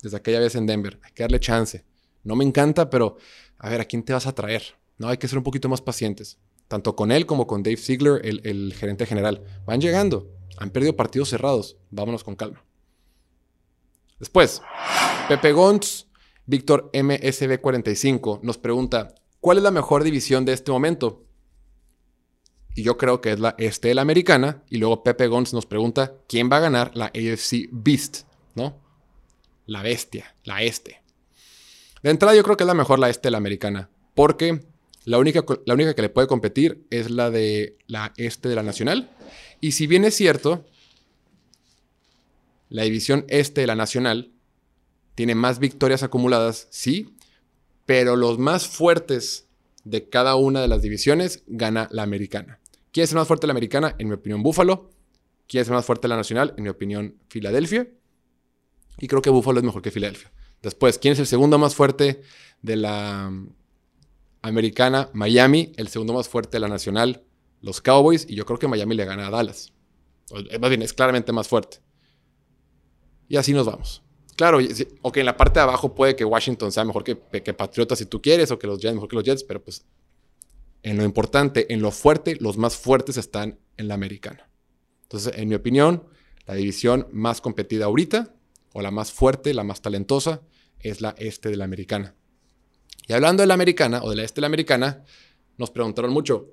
desde 0.02 0.16
aquella 0.16 0.40
vez 0.40 0.54
en 0.54 0.66
Denver, 0.66 1.00
hay 1.02 1.12
que 1.12 1.22
darle 1.22 1.40
chance. 1.40 1.84
No 2.22 2.36
me 2.36 2.44
encanta, 2.44 2.90
pero 2.90 3.16
a 3.58 3.70
ver, 3.70 3.80
¿a 3.80 3.86
quién 3.86 4.02
te 4.02 4.12
vas 4.12 4.26
a 4.26 4.34
traer? 4.34 4.62
No, 4.98 5.08
hay 5.08 5.16
que 5.16 5.26
ser 5.26 5.38
un 5.38 5.44
poquito 5.44 5.70
más 5.70 5.80
pacientes, 5.80 6.38
tanto 6.68 6.94
con 6.94 7.10
él 7.10 7.24
como 7.24 7.46
con 7.46 7.62
Dave 7.62 7.78
Ziegler, 7.78 8.20
el, 8.24 8.42
el 8.44 8.74
gerente 8.74 9.06
general. 9.06 9.42
Van 9.64 9.80
llegando, 9.80 10.30
han 10.58 10.68
perdido 10.68 10.96
partidos 10.96 11.30
cerrados, 11.30 11.78
vámonos 11.90 12.24
con 12.24 12.36
calma. 12.36 12.62
Después, 14.18 14.60
Pepe 15.28 15.52
Gons, 15.52 16.08
Víctor 16.46 16.90
MSB45 16.92 18.40
nos 18.42 18.58
pregunta, 18.58 19.14
¿cuál 19.44 19.58
es 19.58 19.62
la 19.62 19.70
mejor 19.70 20.04
división 20.04 20.46
de 20.46 20.54
este 20.54 20.72
momento? 20.72 21.22
Y 22.74 22.82
yo 22.82 22.96
creo 22.96 23.20
que 23.20 23.30
es 23.32 23.38
la 23.38 23.54
este 23.58 23.88
de 23.88 23.94
la 23.94 24.00
americana. 24.00 24.62
Y 24.70 24.78
luego 24.78 25.02
Pepe 25.02 25.26
Gons 25.26 25.52
nos 25.52 25.66
pregunta, 25.66 26.14
¿quién 26.26 26.48
va 26.50 26.56
a 26.56 26.60
ganar 26.60 26.92
la 26.94 27.12
AFC 27.14 27.68
Beast? 27.70 28.22
¿No? 28.54 28.80
La 29.66 29.82
bestia, 29.82 30.34
la 30.44 30.62
este. 30.62 31.02
De 32.02 32.08
entrada 32.08 32.34
yo 32.34 32.42
creo 32.42 32.56
que 32.56 32.64
es 32.64 32.68
la 32.68 32.72
mejor 32.72 32.98
la 32.98 33.10
este 33.10 33.26
de 33.26 33.32
la 33.32 33.36
americana. 33.36 33.90
Porque 34.14 34.64
la 35.04 35.18
única, 35.18 35.44
la 35.66 35.74
única 35.74 35.94
que 35.94 36.00
le 36.00 36.08
puede 36.08 36.26
competir 36.26 36.86
es 36.88 37.10
la 37.10 37.30
de 37.30 37.76
la 37.86 38.14
este 38.16 38.48
de 38.48 38.54
la 38.54 38.62
nacional. 38.62 39.10
Y 39.60 39.72
si 39.72 39.86
bien 39.86 40.06
es 40.06 40.14
cierto 40.14 40.64
la 42.70 42.84
división 42.84 43.26
este 43.28 43.60
de 43.60 43.66
la 43.66 43.76
Nacional 43.76 44.32
tiene 45.14 45.34
más 45.34 45.58
victorias 45.58 46.02
acumuladas, 46.02 46.66
sí, 46.70 47.14
pero 47.86 48.16
los 48.16 48.38
más 48.38 48.66
fuertes 48.66 49.48
de 49.84 50.08
cada 50.08 50.36
una 50.36 50.60
de 50.62 50.68
las 50.68 50.82
divisiones 50.82 51.42
gana 51.46 51.88
la 51.90 52.02
americana. 52.02 52.60
¿Quién 52.92 53.04
es 53.04 53.10
el 53.10 53.16
más 53.16 53.26
fuerte 53.26 53.42
de 53.42 53.48
la 53.48 53.52
americana? 53.52 53.94
En 53.98 54.08
mi 54.08 54.14
opinión, 54.14 54.42
Buffalo. 54.42 54.90
¿Quién 55.46 55.62
es 55.62 55.68
el 55.68 55.74
más 55.74 55.84
fuerte 55.84 56.02
de 56.02 56.10
la 56.10 56.16
nacional? 56.16 56.54
En 56.56 56.62
mi 56.62 56.70
opinión, 56.70 57.18
Filadelfia. 57.28 57.88
Y 58.98 59.08
creo 59.08 59.20
que 59.20 59.30
Buffalo 59.30 59.58
es 59.58 59.64
mejor 59.64 59.82
que 59.82 59.90
Filadelfia. 59.90 60.32
Después, 60.62 60.98
¿quién 60.98 61.12
es 61.12 61.18
el 61.18 61.26
segundo 61.26 61.58
más 61.58 61.74
fuerte 61.74 62.22
de 62.62 62.76
la 62.76 63.32
americana? 64.40 65.10
Miami. 65.12 65.72
El 65.76 65.88
segundo 65.88 66.14
más 66.14 66.28
fuerte 66.28 66.52
de 66.52 66.60
la 66.60 66.68
nacional, 66.68 67.24
los 67.60 67.80
Cowboys. 67.82 68.26
Y 68.28 68.36
yo 68.36 68.46
creo 68.46 68.58
que 68.58 68.68
Miami 68.68 68.94
le 68.94 69.04
gana 69.04 69.26
a 69.26 69.30
Dallas. 69.30 69.72
Más 70.32 70.70
bien, 70.70 70.82
es 70.82 70.92
claramente 70.92 71.32
más 71.32 71.48
fuerte. 71.48 71.80
Y 73.28 73.36
así 73.36 73.52
nos 73.52 73.66
vamos. 73.66 74.03
Claro, 74.36 74.58
o 75.02 75.12
que 75.12 75.20
en 75.20 75.26
la 75.26 75.36
parte 75.36 75.60
de 75.60 75.64
abajo 75.64 75.94
puede 75.94 76.16
que 76.16 76.24
Washington 76.24 76.72
sea 76.72 76.84
mejor 76.84 77.04
que, 77.04 77.16
que 77.42 77.54
Patriotas 77.54 77.98
si 77.98 78.06
tú 78.06 78.20
quieres, 78.20 78.50
o 78.50 78.58
que 78.58 78.66
los 78.66 78.80
Jets 78.80 78.94
mejor 78.94 79.08
que 79.08 79.16
los 79.16 79.24
Jets, 79.24 79.44
pero 79.44 79.62
pues 79.62 79.84
en 80.82 80.96
lo 80.96 81.04
importante, 81.04 81.72
en 81.72 81.80
lo 81.80 81.90
fuerte, 81.90 82.36
los 82.40 82.58
más 82.58 82.76
fuertes 82.76 83.16
están 83.16 83.58
en 83.76 83.88
la 83.88 83.94
americana. 83.94 84.50
Entonces, 85.02 85.32
en 85.36 85.48
mi 85.48 85.54
opinión, 85.54 86.04
la 86.46 86.54
división 86.54 87.08
más 87.12 87.40
competida 87.40 87.86
ahorita, 87.86 88.34
o 88.72 88.82
la 88.82 88.90
más 88.90 89.12
fuerte, 89.12 89.54
la 89.54 89.64
más 89.64 89.80
talentosa, 89.80 90.42
es 90.80 91.00
la 91.00 91.14
este 91.18 91.48
de 91.48 91.56
la 91.56 91.64
americana. 91.64 92.14
Y 93.06 93.12
hablando 93.12 93.42
de 93.42 93.46
la 93.46 93.54
americana, 93.54 94.02
o 94.02 94.10
de 94.10 94.16
la 94.16 94.24
este 94.24 94.36
de 94.36 94.40
la 94.42 94.46
americana, 94.48 95.04
nos 95.56 95.70
preguntaron 95.70 96.12
mucho. 96.12 96.52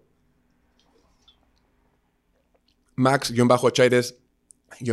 Max-Chaires 2.96 4.21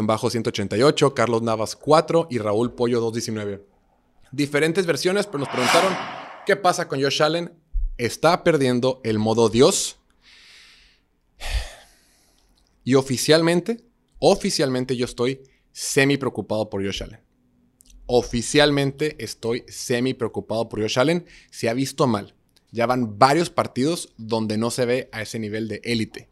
bajo 0.03 0.31
188, 0.31 1.15
Carlos 1.15 1.43
Navas 1.43 1.77
4 1.77 2.29
y 2.31 2.39
Raúl 2.39 2.73
Pollo 2.75 3.01
219. 3.01 3.65
Diferentes 4.33 4.87
versiones, 4.87 5.27
pero 5.27 5.39
nos 5.39 5.49
preguntaron 5.49 5.95
qué 6.47 6.57
pasa 6.57 6.89
con 6.89 7.03
Josh 7.03 7.23
Allen. 7.23 7.53
¿Está 7.97 8.45
perdiendo 8.45 9.01
el 9.05 9.19
modo 9.19 9.49
Dios? 9.49 9.99
Y 12.85 12.95
oficialmente, 12.95 13.85
oficialmente 14.19 14.97
yo 14.97 15.05
estoy 15.05 15.43
semi 15.73 16.17
preocupado 16.17 16.71
por 16.71 16.85
Josh 16.85 17.03
Allen. 17.03 17.21
Oficialmente 18.07 19.23
estoy 19.23 19.65
semi 19.69 20.15
preocupado 20.15 20.69
por 20.69 20.81
Josh 20.81 20.99
Allen. 20.99 21.27
Se 21.51 21.69
ha 21.69 21.75
visto 21.75 22.07
mal. 22.07 22.35
Ya 22.71 22.87
van 22.87 23.19
varios 23.19 23.51
partidos 23.51 24.15
donde 24.17 24.57
no 24.59 24.71
se 24.71 24.87
ve 24.87 25.09
a 25.13 25.23
ese 25.23 25.39
nivel 25.39 25.69
de 25.69 25.81
élite. 25.85 26.29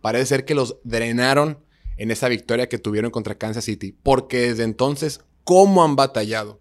Parece 0.00 0.26
ser 0.26 0.44
que 0.44 0.54
los 0.54 0.76
drenaron 0.84 1.58
en 1.98 2.10
esa 2.10 2.28
victoria 2.28 2.68
que 2.68 2.78
tuvieron 2.78 3.10
contra 3.10 3.36
Kansas 3.36 3.64
City. 3.64 3.92
Porque 4.02 4.48
desde 4.48 4.62
entonces, 4.62 5.20
¿cómo 5.44 5.84
han 5.84 5.96
batallado? 5.96 6.60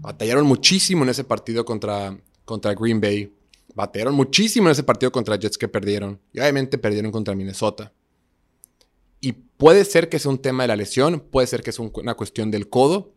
Batallaron 0.00 0.46
muchísimo 0.46 1.02
en 1.02 1.08
ese 1.08 1.24
partido 1.24 1.64
contra, 1.64 2.16
contra 2.44 2.74
Green 2.74 3.00
Bay. 3.00 3.34
Batallaron 3.74 4.14
muchísimo 4.14 4.68
en 4.68 4.72
ese 4.72 4.82
partido 4.82 5.10
contra 5.10 5.36
Jets 5.36 5.58
que 5.58 5.68
perdieron. 5.68 6.20
Y 6.32 6.40
obviamente 6.40 6.78
perdieron 6.78 7.10
contra 7.10 7.34
Minnesota. 7.34 7.92
Y 9.20 9.32
puede 9.32 9.84
ser 9.84 10.08
que 10.08 10.18
sea 10.18 10.30
un 10.30 10.38
tema 10.38 10.64
de 10.64 10.68
la 10.68 10.76
lesión, 10.76 11.20
puede 11.20 11.46
ser 11.46 11.62
que 11.62 11.72
sea 11.72 11.90
una 11.92 12.14
cuestión 12.14 12.50
del 12.50 12.70
codo, 12.70 13.12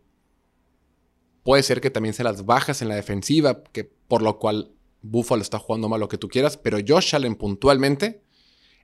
puede 1.44 1.64
ser 1.64 1.80
que 1.80 1.90
también 1.90 2.14
se 2.14 2.24
las 2.24 2.46
bajas 2.46 2.82
en 2.82 2.90
la 2.90 2.96
defensiva, 2.96 3.64
que 3.72 3.86
por 3.86 4.22
lo 4.22 4.38
cual 4.38 4.74
Buffalo 5.02 5.42
está 5.42 5.60
jugando 5.60 5.88
mal 5.88 6.02
lo 6.02 6.10
que 6.10 6.18
tú 6.18 6.28
quieras, 6.28 6.58
pero 6.58 6.78
Josh 6.86 7.16
Allen 7.16 7.36
puntualmente 7.36 8.23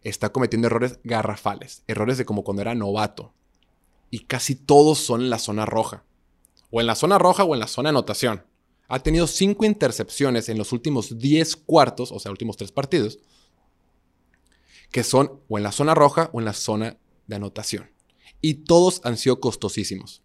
está 0.04 0.30
cometiendo 0.30 0.68
errores 0.68 1.00
garrafales, 1.04 1.84
errores 1.88 2.18
de 2.18 2.26
como 2.26 2.44
cuando 2.44 2.62
era 2.62 2.76
novato. 2.76 3.34
Y 4.10 4.26
casi 4.26 4.56
todos 4.56 4.98
son 5.00 5.22
en 5.22 5.30
la 5.30 5.40
zona 5.40 5.66
roja. 5.66 6.04
O 6.72 6.82
en 6.82 6.88
la 6.88 6.96
zona 6.96 7.18
roja 7.18 7.44
o 7.44 7.54
en 7.54 7.60
la 7.60 7.68
zona 7.68 7.90
anotación. 7.90 8.46
Ha 8.88 9.00
tenido 9.00 9.28
cinco 9.28 9.66
intercepciones 9.66 10.50
en 10.50 10.58
los 10.58 10.72
últimos 10.72 11.20
10 11.20 11.56
cuartos, 11.58 12.12
o 12.12 12.20
sea, 12.20 12.32
últimos 12.32 12.58
tres 12.58 12.72
partidos, 12.72 13.20
que 14.92 15.04
son 15.04 15.42
o 15.48 15.58
en 15.58 15.64
la 15.64 15.72
zona 15.72 15.94
roja 15.94 16.30
o 16.34 16.40
en 16.40 16.46
la 16.46 16.54
zona 16.54 16.98
de 17.28 17.36
anotación. 17.36 17.92
Y 18.42 18.66
todos 18.66 19.02
han 19.04 19.18
sido 19.18 19.40
costosísimos. 19.40 20.24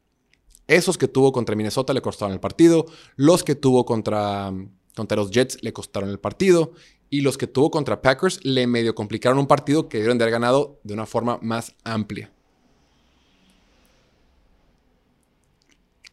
Esos 0.66 0.96
que 0.96 1.08
tuvo 1.08 1.32
contra 1.32 1.56
Minnesota 1.56 1.92
le 1.92 2.00
costaron 2.00 2.32
el 2.32 2.40
partido, 2.40 2.87
los 3.16 3.44
que 3.44 3.54
tuvo 3.54 3.84
contra, 3.84 4.50
contra 4.96 5.16
los 5.16 5.30
Jets 5.30 5.62
le 5.62 5.74
costaron 5.74 6.08
el 6.08 6.18
partido, 6.18 6.72
y 7.14 7.20
los 7.20 7.38
que 7.38 7.46
tuvo 7.46 7.70
contra 7.70 8.03
Packers 8.03 8.44
le 8.44 8.66
medio 8.66 8.96
complicaron 8.96 9.38
un 9.38 9.46
partido 9.46 9.88
que 9.88 9.98
debieron 9.98 10.18
de 10.18 10.24
haber 10.24 10.33
ganado 10.33 10.81
de 10.83 10.94
una 10.94 11.07
forma 11.07 11.38
más 11.42 11.77
amplia. 11.85 12.33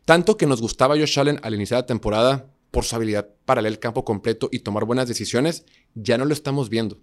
Tanto 0.06 0.38
que 0.38 0.46
nos 0.46 0.62
gustaba 0.62 0.96
Josh 0.96 1.20
Allen 1.20 1.40
al 1.42 1.56
iniciar 1.56 1.80
la 1.80 1.86
temporada 1.88 2.54
por 2.70 2.84
su 2.84 2.96
habilidad 2.96 3.34
para 3.46 3.64
leer 3.64 3.74
el 3.74 3.80
campo 3.80 4.06
completo 4.06 4.48
y 4.52 4.60
tomar 4.60 4.86
buenas 4.86 5.08
decisiones, 5.08 5.66
ya 5.96 6.20
no 6.20 6.26
lo 6.26 6.34
estamos 6.34 6.70
viendo. 6.70 7.00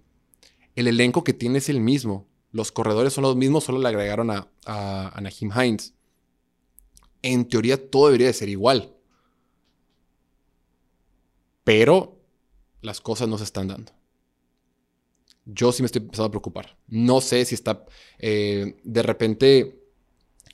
El 0.77 0.87
elenco 0.87 1.25
que 1.25 1.33
tiene 1.33 1.57
es 1.57 1.67
el 1.67 1.81
mismo. 1.81 2.25
Los 2.53 2.71
corredores 2.71 3.11
son 3.11 3.23
los 3.23 3.35
mismos, 3.35 3.65
solo 3.65 3.79
le 3.79 3.89
agregaron 3.89 4.31
a, 4.31 4.47
a, 4.65 5.19
Nahim 5.19 5.51
Hines. 5.53 5.93
En 7.21 7.49
teoría 7.49 7.89
todo 7.89 8.05
debería 8.05 8.27
de 8.27 8.33
ser 8.33 8.47
igual. 8.47 8.95
Pero 11.65 12.18
las 12.81 13.01
cosas 13.01 13.27
no 13.27 13.37
se 13.37 13.43
están 13.43 13.67
dando. 13.67 13.91
Yo 15.45 15.71
sí 15.71 15.81
me 15.81 15.87
estoy 15.87 16.01
empezando 16.01 16.27
a 16.27 16.31
preocupar. 16.31 16.77
No 16.87 17.21
sé 17.21 17.43
si 17.45 17.55
está 17.55 17.85
eh, 18.19 18.77
de 18.83 19.01
repente 19.01 19.79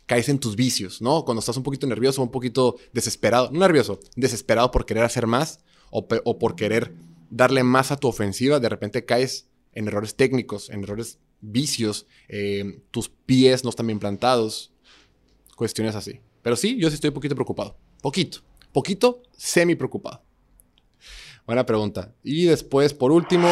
caes 0.06 0.30
en 0.30 0.40
tus 0.40 0.56
vicios, 0.56 1.02
¿no? 1.02 1.26
Cuando 1.26 1.40
estás 1.40 1.58
un 1.58 1.64
poquito 1.64 1.88
nervioso, 1.88 2.22
un 2.22 2.32
poquito 2.32 2.78
desesperado, 2.94 3.50
no 3.52 3.60
nervioso, 3.60 4.00
desesperado 4.16 4.72
por 4.72 4.86
querer 4.86 5.04
hacer 5.04 5.28
más 5.28 5.60
o, 5.90 6.08
por 6.08 6.56
querer 6.56 6.94
darle 7.30 7.64
más 7.64 7.92
a 7.92 7.98
tu 7.98 8.08
ofensiva, 8.08 8.60
de 8.60 8.70
repente 8.70 9.06
caes 9.06 9.48
en 9.74 9.88
errores 9.88 10.16
técnicos, 10.16 10.70
en 10.70 10.84
errores 10.84 11.20
vicios, 11.42 12.06
eh, 12.28 12.82
tus 12.92 13.10
pies 13.10 13.64
no 13.64 13.70
están 13.70 13.88
bien 13.88 14.00
plantados, 14.00 14.72
cuestiones 15.56 15.96
así. 15.96 16.22
Pero 16.42 16.56
sí, 16.56 16.78
yo 16.80 16.90
sí 16.90 16.96
estoy 16.96 17.10
un 17.10 17.16
poquito 17.16 17.36
preocupado. 17.36 17.78
Poquito, 18.02 18.40
poquito, 18.72 19.24
semi 19.36 19.76
preocupado. 19.76 20.25
Buena 21.46 21.66
pregunta. 21.66 22.14
Y 22.24 22.46
después, 22.46 22.94
por 22.94 23.12
último, 23.12 23.48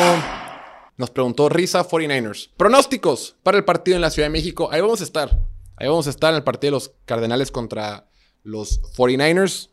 nos 0.97 1.11
preguntó 1.11 1.47
Risa 1.49 1.87
49ers. 1.87 2.49
Pronósticos 2.57 3.35
para 3.43 3.57
el 3.57 3.65
partido 3.65 3.95
en 3.95 4.01
la 4.01 4.09
Ciudad 4.09 4.27
de 4.27 4.31
México. 4.31 4.69
Ahí 4.71 4.81
vamos 4.81 5.01
a 5.01 5.03
estar. 5.03 5.41
Ahí 5.75 5.87
vamos 5.87 6.07
a 6.07 6.09
estar 6.09 6.31
en 6.31 6.37
el 6.37 6.43
partido 6.43 6.71
de 6.71 6.77
los 6.77 6.91
Cardenales 7.05 7.51
contra 7.51 8.07
los 8.43 8.81
49ers. 8.81 9.69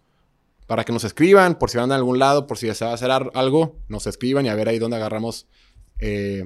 Para 0.66 0.84
que 0.84 0.92
nos 0.92 1.04
escriban, 1.04 1.58
por 1.58 1.70
si 1.70 1.78
van 1.78 1.92
a 1.92 1.96
algún 1.96 2.18
lado, 2.18 2.46
por 2.46 2.58
si 2.58 2.68
a 2.68 2.72
hacer 2.72 3.10
algo, 3.10 3.76
nos 3.88 4.06
escriban 4.06 4.46
y 4.46 4.50
a 4.50 4.54
ver 4.54 4.68
ahí 4.68 4.78
dónde 4.78 4.98
agarramos 4.98 5.46
eh, 5.98 6.44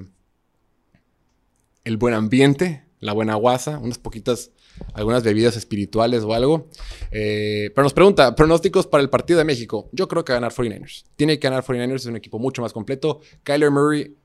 el 1.84 1.96
buen 1.98 2.14
ambiente, 2.14 2.83
la 3.04 3.12
buena 3.12 3.34
guasa, 3.34 3.78
unas 3.78 3.98
poquitas 3.98 4.50
algunas 4.94 5.22
bebidas 5.22 5.56
espirituales 5.56 6.22
o 6.22 6.32
algo. 6.32 6.68
Eh, 7.10 7.70
pero 7.74 7.84
nos 7.84 7.92
pregunta, 7.92 8.34
pronósticos 8.34 8.86
para 8.86 9.02
el 9.02 9.10
partido 9.10 9.38
de 9.38 9.44
México. 9.44 9.90
Yo 9.92 10.08
creo 10.08 10.24
que 10.24 10.32
va 10.32 10.38
a 10.38 10.40
ganar 10.40 10.52
49ers. 10.52 11.04
Tiene 11.14 11.38
que 11.38 11.46
ganar 11.46 11.62
49ers, 11.62 11.96
es 11.96 12.06
un 12.06 12.16
equipo 12.16 12.38
mucho 12.38 12.62
más 12.62 12.72
completo. 12.72 13.20
Kyler 13.42 13.70
Murray 13.70 14.16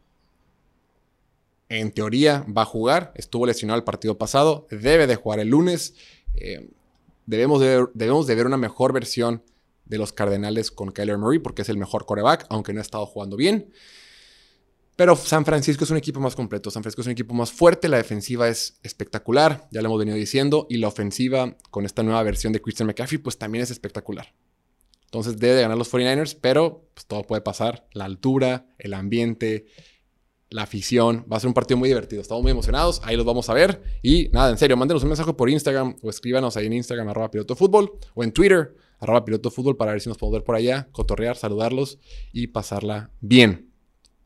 en 1.68 1.92
teoría 1.92 2.46
va 2.46 2.62
a 2.62 2.66
jugar. 2.66 3.12
Estuvo 3.16 3.46
lesionado 3.46 3.78
el 3.78 3.84
partido 3.84 4.18
pasado. 4.18 4.66
Debe 4.72 5.08
de 5.08 5.16
jugar 5.18 5.40
el 5.40 5.50
lunes. 5.50 5.96
Eh, 6.36 6.70
debemos, 7.26 7.60
de, 7.60 7.86
debemos 7.94 8.28
de 8.28 8.36
ver 8.36 8.48
una 8.48 8.58
mejor 8.58 8.94
versión 8.94 9.44
de 9.86 9.98
los 9.98 10.14
Cardenales 10.14 10.72
con 10.72 10.92
Kyler 10.92 11.18
Murray 11.18 11.40
porque 11.40 11.64
es 11.64 11.70
el 11.70 11.78
mejor 11.78 12.06
coreback, 12.06 12.46
aunque 12.50 12.72
no 12.72 12.80
ha 12.80 12.82
estado 12.82 13.06
jugando 13.06 13.36
bien. 13.36 13.74
Pero 15.00 15.16
San 15.16 15.46
Francisco 15.46 15.86
es 15.86 15.92
un 15.92 15.96
equipo 15.96 16.20
más 16.20 16.36
completo, 16.36 16.70
San 16.70 16.84
Francisco 16.84 17.00
es 17.00 17.08
un 17.08 17.14
equipo 17.14 17.34
más 17.34 17.54
fuerte, 17.54 17.88
la 17.88 17.96
defensiva 17.96 18.50
es 18.50 18.82
espectacular, 18.84 19.70
ya 19.72 19.82
lo 19.82 19.88
hemos 19.88 20.00
venido 20.00 20.18
diciendo, 20.18 20.68
y 20.70 20.76
la 20.76 20.90
ofensiva 20.90 21.56
con 21.72 21.86
esta 21.86 22.04
nueva 22.04 22.22
versión 22.22 22.52
de 22.52 22.62
Christian 22.62 22.88
McCaffrey 22.88 23.18
pues 23.18 23.38
también 23.38 23.64
es 23.64 23.72
espectacular. 23.72 24.34
Entonces 25.06 25.40
debe 25.40 25.56
de 25.56 25.62
ganar 25.62 25.78
los 25.78 25.90
49ers, 25.90 26.38
pero 26.42 26.90
pues, 26.94 27.06
todo 27.06 27.24
puede 27.24 27.42
pasar, 27.42 27.88
la 27.94 28.04
altura, 28.04 28.66
el 28.78 28.94
ambiente, 28.94 29.68
la 30.50 30.64
afición, 30.64 31.26
va 31.32 31.38
a 31.38 31.40
ser 31.40 31.48
un 31.48 31.54
partido 31.54 31.78
muy 31.78 31.88
divertido, 31.88 32.22
estamos 32.22 32.44
muy 32.44 32.52
emocionados, 32.52 33.00
ahí 33.06 33.16
los 33.16 33.26
vamos 33.26 33.50
a 33.50 33.54
ver, 33.54 33.82
y 34.04 34.28
nada, 34.34 34.50
en 34.50 34.58
serio, 34.58 34.76
mándenos 34.76 35.04
un 35.04 35.08
mensaje 35.12 35.32
por 35.32 35.50
Instagram 35.50 35.96
o 36.02 36.10
escríbanos 36.10 36.58
ahí 36.58 36.66
en 36.66 36.74
Instagram 36.74 37.08
arroba 37.08 37.32
piloto 37.32 37.56
fútbol 37.56 37.94
o 38.16 38.22
en 38.26 38.34
Twitter 38.34 38.76
arroba 39.00 39.24
piloto 39.24 39.50
fútbol 39.50 39.78
para 39.78 39.94
ver 39.94 40.02
si 40.02 40.10
nos 40.10 40.18
podemos 40.18 40.40
ver 40.40 40.44
por 40.44 40.56
allá, 40.56 40.90
cotorrear, 40.92 41.38
saludarlos 41.38 42.00
y 42.34 42.48
pasarla 42.48 43.12
bien. 43.22 43.69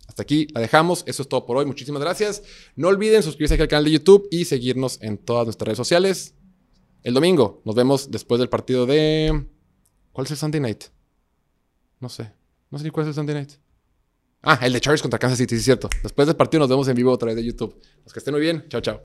Hasta 0.07 0.23
aquí 0.23 0.47
la 0.53 0.61
dejamos. 0.61 1.03
Eso 1.07 1.21
es 1.21 1.29
todo 1.29 1.45
por 1.45 1.57
hoy. 1.57 1.65
Muchísimas 1.65 2.01
gracias. 2.01 2.43
No 2.75 2.87
olviden 2.87 3.23
suscribirse 3.23 3.55
aquí 3.55 3.63
al 3.63 3.69
canal 3.69 3.85
de 3.85 3.91
YouTube 3.91 4.27
y 4.31 4.45
seguirnos 4.45 5.01
en 5.01 5.17
todas 5.17 5.45
nuestras 5.45 5.67
redes 5.67 5.77
sociales. 5.77 6.35
El 7.03 7.13
domingo 7.13 7.61
nos 7.65 7.75
vemos 7.75 8.11
después 8.11 8.39
del 8.39 8.49
partido 8.49 8.85
de. 8.85 9.47
¿Cuál 10.11 10.25
es 10.25 10.31
el 10.31 10.37
Sunday 10.37 10.61
night? 10.61 10.83
No 11.99 12.09
sé. 12.09 12.31
No 12.69 12.77
sé 12.77 12.85
ni 12.85 12.89
cuál 12.91 13.05
es 13.05 13.09
el 13.09 13.13
Sunday 13.15 13.35
night. 13.35 13.51
Ah, 14.41 14.59
el 14.61 14.73
de 14.73 14.81
Chargers 14.81 15.01
contra 15.01 15.17
Kansas 15.17 15.37
City, 15.37 15.55
sí 15.55 15.59
es 15.59 15.65
cierto. 15.65 15.89
Después 16.03 16.27
del 16.27 16.35
partido 16.35 16.59
nos 16.59 16.69
vemos 16.69 16.87
en 16.89 16.95
vivo 16.95 17.13
a 17.13 17.17
través 17.17 17.35
de 17.35 17.45
YouTube. 17.45 17.79
Los 18.03 18.11
que 18.11 18.19
estén 18.19 18.33
muy 18.33 18.41
bien. 18.41 18.65
Chao, 18.67 18.81
chao. 18.81 19.01